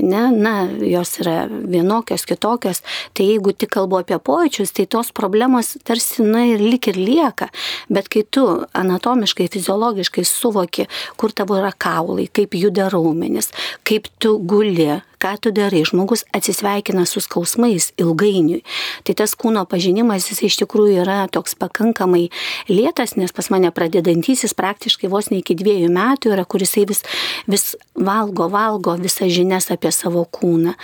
Ne, 0.00 0.30
na, 0.32 0.68
jos 0.80 1.18
yra 1.20 1.44
vienokios, 1.50 2.24
kitokios. 2.24 2.80
Tai 3.12 3.26
jeigu 3.26 3.52
tik 3.52 3.72
kalbu 3.74 3.98
apie 4.00 4.16
pojūčius, 4.16 4.72
tai 4.72 4.86
tos 4.88 5.10
problemos 5.12 5.74
tarsi, 5.84 6.24
na, 6.24 6.46
ir 6.48 6.62
lik 6.62 6.88
ir 6.88 6.96
lieka. 6.96 7.50
Bet 7.92 8.08
kai 8.08 8.22
tu 8.24 8.46
anatomiškai, 8.72 9.50
fiziologiškai 9.52 10.24
suvoki, 10.24 10.88
kur 11.20 11.34
tavo 11.36 11.58
yra 11.60 11.74
kaulai, 11.76 12.30
kaip 12.32 12.56
juda 12.56 12.88
raumenis, 12.92 13.50
kaip 13.84 14.08
tu 14.22 14.38
guli, 14.40 15.02
ką 15.20 15.34
tu 15.42 15.52
darai, 15.54 15.82
žmogus 15.86 16.24
atsisveikina 16.36 17.04
su 17.08 17.20
skausmais 17.20 17.90
ilgainiui. 18.00 18.62
Tai 19.04 19.16
tas 19.20 19.34
kūno 19.38 19.66
pažinimas 19.68 20.30
jis 20.30 20.42
iš 20.48 20.58
tikrųjų 20.62 21.02
yra 21.04 21.18
toks 21.32 21.56
pakankamai 21.60 22.28
lėtas, 22.70 23.16
nes 23.20 23.34
pas 23.36 23.50
mane 23.52 23.70
pradedantysis 23.74 24.56
praktiškai 24.56 25.10
vos 25.12 25.30
ne 25.30 25.42
iki 25.42 25.56
dviejų 25.60 25.92
metų 25.92 26.34
yra, 26.34 26.46
kuris 26.48 26.74
vis, 26.88 27.04
vis 27.50 27.74
valgo, 27.94 28.48
valgo 28.52 28.96
visas 29.00 29.32
žinias 29.34 29.70
apie 29.74 29.92
savo 29.94 30.24
kūną. 30.24 30.74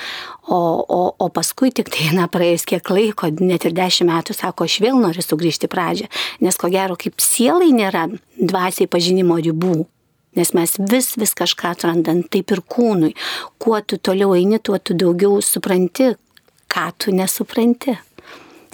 O, 0.46 0.60
o, 0.78 1.00
o 1.18 1.26
paskui 1.34 1.72
tik 1.74 1.90
tai, 1.90 2.12
na, 2.14 2.28
praėjus 2.30 2.68
kiek 2.68 2.92
laiko, 2.92 3.32
net 3.40 3.66
ir 3.66 3.74
dešimt 3.74 4.12
metų, 4.12 4.36
sako, 4.36 4.68
aš 4.68 4.78
vėl 4.84 5.00
noriu 5.02 5.24
sugrįžti 5.24 5.70
pradžią, 5.72 6.06
nes 6.44 6.60
ko 6.60 6.70
gero, 6.70 6.94
kaip 7.00 7.18
sielai 7.22 7.72
nėra 7.74 8.06
dvasiai 8.38 8.86
pažinimo 8.90 9.40
ribų. 9.42 9.86
Nes 10.36 10.52
mes 10.56 10.76
vis 10.92 11.14
vis 11.16 11.34
kažką 11.36 11.72
atrandam, 11.74 12.22
taip 12.28 12.52
ir 12.52 12.62
kūnui. 12.62 13.14
Kuo 13.62 13.80
tu 13.80 13.98
toliau 13.98 14.34
eini, 14.36 14.60
tuo 14.60 14.78
tu 14.78 14.96
daugiau 14.98 15.40
supranti, 15.44 16.12
ką 16.72 16.90
tu 17.00 17.14
nesupranti. 17.16 17.96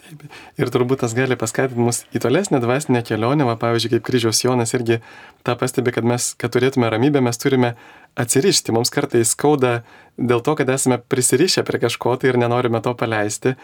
Taip. 0.02 0.24
Ir 0.60 0.70
turbūt 0.74 1.00
tas 1.04 1.14
gali 1.16 1.38
paskatinti 1.40 1.80
mus 1.80 2.02
į 2.12 2.20
tolesnę 2.24 2.60
dvasinę 2.60 3.00
kelionę, 3.06 3.46
va, 3.48 3.54
pavyzdžiui, 3.60 3.94
kaip 3.94 4.06
kryžiaus 4.08 4.42
Jonas 4.44 4.74
irgi 4.76 4.98
tą 5.46 5.54
pastebi, 5.60 5.94
kad 5.94 6.04
mes, 6.08 6.32
kad 6.36 6.52
turėtume 6.52 6.90
ramybę, 6.92 7.22
mes 7.24 7.40
turime 7.40 7.74
atsirišti. 8.20 8.74
Mums 8.76 8.92
kartais 8.92 9.32
skauda 9.32 9.78
dėl 10.18 10.42
to, 10.44 10.56
kad 10.58 10.68
esame 10.74 10.98
prisirišę 11.00 11.64
prie 11.64 11.80
kažko 11.86 12.18
tai 12.20 12.32
ir 12.32 12.40
nenorime 12.42 12.82
to 12.84 12.92
paleisti. 12.98 13.54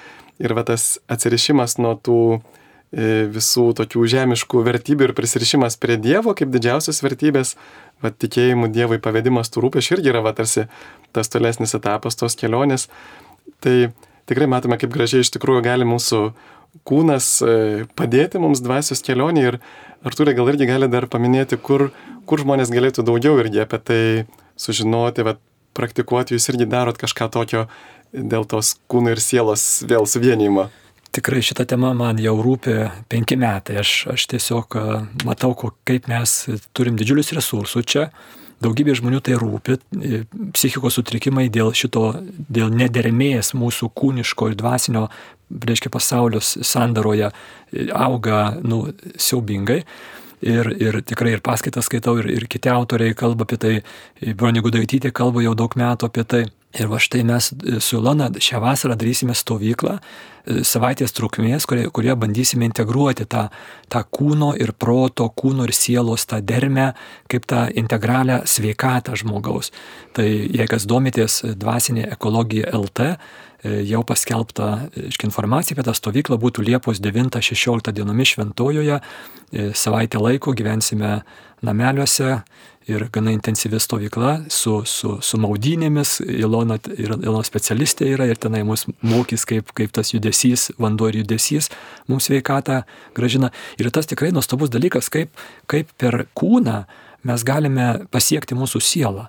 Ir 0.40 0.54
va 0.56 0.64
tas 0.64 0.94
atsirišimas 1.10 1.76
nuo 1.82 1.98
tų 1.98 2.20
E, 2.38 2.67
visų 2.92 3.74
tokių 3.76 4.06
žemiškų 4.08 4.62
vertybių 4.64 5.08
ir 5.08 5.14
prisirišimas 5.16 5.76
prie 5.76 5.98
Dievo 6.00 6.32
kaip 6.36 6.48
didžiausios 6.48 7.02
vertybės, 7.04 7.56
va, 8.00 8.10
tikėjimų 8.10 8.70
Dievui 8.72 8.98
pavedimas 8.98 9.52
tų 9.52 9.66
rūpešių 9.66 9.98
irgi 9.98 10.12
yra 10.14 10.22
va, 10.24 10.32
tarsi 10.32 10.68
tas 11.12 11.28
tolesnis 11.28 11.76
etapas 11.76 12.16
tos 12.16 12.36
kelionės. 12.38 12.88
Tai 13.60 13.90
tikrai 14.28 14.48
matome, 14.48 14.78
kaip 14.80 14.94
gražiai 14.94 15.20
iš 15.20 15.34
tikrųjų 15.36 15.66
gali 15.66 15.88
mūsų 15.88 16.22
kūnas 16.88 17.28
e, 17.44 17.52
padėti 17.98 18.40
mums 18.40 18.64
dvasios 18.64 19.04
kelionį 19.04 19.44
ir 19.50 19.60
Artūrė 20.06 20.30
gal 20.38 20.46
irgi 20.46 20.68
gali 20.68 20.86
dar 20.86 21.08
paminėti, 21.10 21.56
kur, 21.58 21.88
kur 22.22 22.38
žmonės 22.38 22.70
galėtų 22.70 23.02
daugiau 23.02 23.34
irgi 23.42 23.64
apie 23.64 23.80
tai 23.82 24.02
sužinoti, 24.54 25.24
va, 25.26 25.34
praktikuoti, 25.74 26.36
jūs 26.36 26.46
irgi 26.52 26.68
darot 26.70 27.00
kažką 27.00 27.26
tokio 27.34 27.64
dėl 28.12 28.46
tos 28.46 28.76
kūno 28.86 29.10
ir 29.10 29.20
sielos 29.20 29.82
vėl 29.90 30.06
suvienijimo 30.06 30.68
tikrai 31.18 31.42
šita 31.42 31.66
tema 31.68 31.92
man 31.98 32.18
jau 32.22 32.36
rūpi 32.42 32.80
penki 33.10 33.36
metai. 33.40 33.80
Aš, 33.82 33.94
aš 34.14 34.26
tiesiog 34.30 34.78
matau, 35.26 35.54
kaip 35.88 36.06
mes 36.10 36.40
turim 36.76 36.98
didžiulius 36.98 37.34
resursus 37.36 37.88
čia. 37.90 38.08
Daugybė 38.58 38.96
žmonių 38.98 39.20
tai 39.22 39.36
rūpi, 39.38 39.76
e, 39.78 40.20
psichikos 40.54 40.96
sutrikimai 40.98 41.46
dėl 41.54 41.70
šito, 41.78 42.08
dėl 42.50 42.72
nedermės 42.74 43.52
mūsų 43.54 43.92
kūniško 43.94 44.48
ir 44.50 44.56
dvasinio, 44.58 45.04
reiškia, 45.70 45.92
pasaulio 45.94 46.42
sandaroje 46.42 47.28
e, 47.30 47.86
auga, 47.94 48.56
nu, 48.66 48.88
siaubingai. 49.14 49.84
Ir, 50.42 50.70
ir 50.78 51.00
tikrai 51.06 51.36
ir 51.36 51.42
paskaitas 51.42 51.86
skaitau, 51.86 52.16
ir, 52.18 52.28
ir 52.34 52.46
kiti 52.50 52.70
autoriai 52.70 53.14
kalba 53.18 53.46
apie 53.46 53.58
tai, 53.62 53.72
Bronė 54.38 54.62
Gudaitytė 54.62 55.10
kalba 55.14 55.42
jau 55.42 55.54
daug 55.58 55.74
metų 55.78 56.10
apie 56.10 56.26
tai. 56.26 56.42
Ir 56.76 56.90
va 56.90 56.98
štai 57.00 57.22
mes 57.24 57.48
e, 57.48 57.78
su 57.80 57.96
Ilona 57.96 58.28
šią 58.28 58.58
vasarą 58.60 58.92
darysime 59.00 59.32
stovyklą 59.36 59.94
e, 59.96 60.58
savaitės 60.68 61.14
trukmės, 61.16 61.64
kurie, 61.68 61.86
kurie 61.88 62.12
bandysime 62.12 62.68
integruoti 62.68 63.24
tą, 63.24 63.46
tą 63.88 64.02
kūno 64.04 64.50
ir 64.60 64.74
proto, 64.76 65.30
kūno 65.32 65.64
ir 65.64 65.72
sielos 65.72 66.26
tą 66.28 66.42
dermę, 66.44 66.90
kaip 67.32 67.48
tą 67.48 67.64
integralią 67.72 68.42
sveikatą 68.44 69.16
žmogaus. 69.16 69.72
Tai 70.12 70.28
jei 70.28 70.68
kas 70.68 70.84
domitės 70.84 71.40
dvasinė 71.56 72.04
ekologija 72.18 72.68
LT, 72.76 73.08
e, 73.08 73.80
jau 73.88 74.04
paskelbta 74.04 74.70
informacija 75.24 75.72
apie 75.72 75.88
tą 75.88 75.96
stovyklą 75.96 76.36
būtų 76.36 76.68
Liepos 76.68 77.00
9-16 77.00 77.96
dienomis 77.96 78.36
Šventojoje, 78.36 79.00
savaitę 79.72 80.20
laiko 80.20 80.52
gyvensime 80.52 81.22
nameliuose 81.64 82.42
ir 82.88 83.04
gana 83.12 83.32
intensyvi 83.32 83.80
stovykla 83.80 84.32
su, 84.52 84.80
su, 84.88 85.16
su 85.22 85.40
maudynėmis. 85.40 86.18
Ilona, 86.40 86.78
Ilona 86.96 87.42
specialistė 87.46 88.08
yra 88.14 88.28
ir 88.28 88.40
tenai 88.40 88.64
mus 88.66 88.86
mokys, 89.04 89.44
kaip, 89.48 89.72
kaip 89.76 89.92
tas 89.94 90.14
judesys, 90.14 90.70
vanduo 90.80 91.10
ir 91.10 91.20
judesys 91.22 91.70
mums 92.08 92.30
sveikatą 92.30 92.82
gražina. 93.16 93.52
Ir 93.78 93.90
tas 93.94 94.08
tikrai 94.08 94.32
nuostabus 94.32 94.72
dalykas, 94.72 95.10
kaip, 95.12 95.36
kaip 95.70 95.92
per 96.00 96.26
kūną 96.38 96.80
mes 97.28 97.44
galime 97.44 97.90
pasiekti 98.14 98.56
mūsų 98.58 98.82
sielą. 98.84 99.28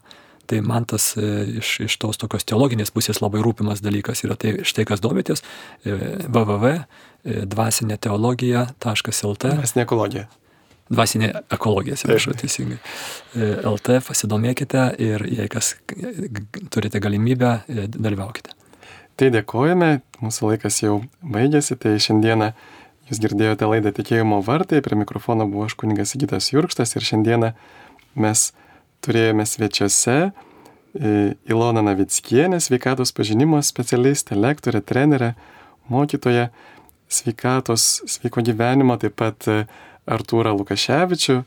Tai 0.50 0.64
man 0.66 0.88
tas 0.90 1.12
e, 1.20 1.28
iš, 1.60 1.76
iš 1.86 2.00
tos 2.02 2.18
tokios 2.18 2.48
teologinės 2.50 2.90
pusės 2.96 3.20
labai 3.22 3.44
rūpimas 3.46 3.84
dalykas 3.86 4.24
yra 4.26 4.40
tai 4.40 4.56
štai 4.66 4.88
kas 4.90 5.04
domitės 5.04 5.44
e, 5.86 5.94
www 6.26 6.74
e, 6.74 7.46
teologija.lt. 7.46 9.56
Dvasinė 9.60 9.86
ekologija 9.86 10.26
dvasinė 10.90 11.30
ekologija, 11.54 11.98
atsiprašau 11.98 12.36
teisingai. 12.40 12.80
E, 13.36 13.50
LT 13.70 14.00
pasidomėkite 14.08 14.86
ir 15.02 15.26
jei 15.30 15.50
kas 15.52 15.76
turite 16.74 17.02
galimybę, 17.04 17.52
e, 17.70 17.86
dalyvaukite. 17.94 18.56
Tai 19.20 19.30
dėkojame, 19.36 20.00
mūsų 20.24 20.54
laikas 20.54 20.80
jau 20.82 21.02
baigėsi, 21.22 21.76
tai 21.80 21.98
šiandieną 22.02 22.54
jūs 23.10 23.22
girdėjote 23.22 23.68
laidą 23.68 23.92
Tikėjimo 23.98 24.40
vartai, 24.46 24.82
prie 24.86 24.98
mikrofono 24.98 25.48
buvo 25.50 25.68
aš 25.68 25.76
kuningas 25.80 26.14
Sigitas 26.14 26.52
Jurkštas 26.54 26.96
ir 26.96 27.06
šiandieną 27.06 27.52
mes 28.20 28.50
turėjome 29.06 29.46
svečiuose 29.46 30.18
e, 30.30 30.32
Ilona 31.52 31.84
Navickienė, 31.86 32.62
sveikatos 32.64 33.14
pažinimo 33.16 33.62
specialistė, 33.66 34.40
lektorė, 34.40 34.82
trenerė, 34.82 35.34
mokytoja, 35.92 36.50
sveikatos, 37.10 37.90
sveiko 38.10 38.42
gyvenimo, 38.46 38.98
taip 39.02 39.18
pat 39.20 39.46
Artūrą 40.10 40.56
Lukaševičių, 40.58 41.38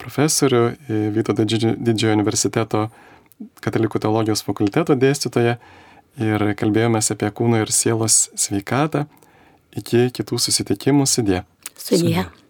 profesorių, 0.00 0.62
Vytauto 1.16 1.46
didžiojo 1.48 2.14
universiteto 2.14 2.86
katalikų 3.64 4.00
teologijos 4.04 4.44
fakulteto 4.46 4.96
dėstytoją 4.96 5.56
ir 6.22 6.46
kalbėjomės 6.56 7.12
apie 7.12 7.30
kūno 7.34 7.60
ir 7.64 7.72
sielos 7.74 8.26
sveikatą. 8.38 9.06
Iki 9.76 10.08
kitų 10.16 10.38
susitikimų 10.40 11.04
sudė. 11.10 11.42
Sudė. 11.74 11.98
sudė. 11.98 12.45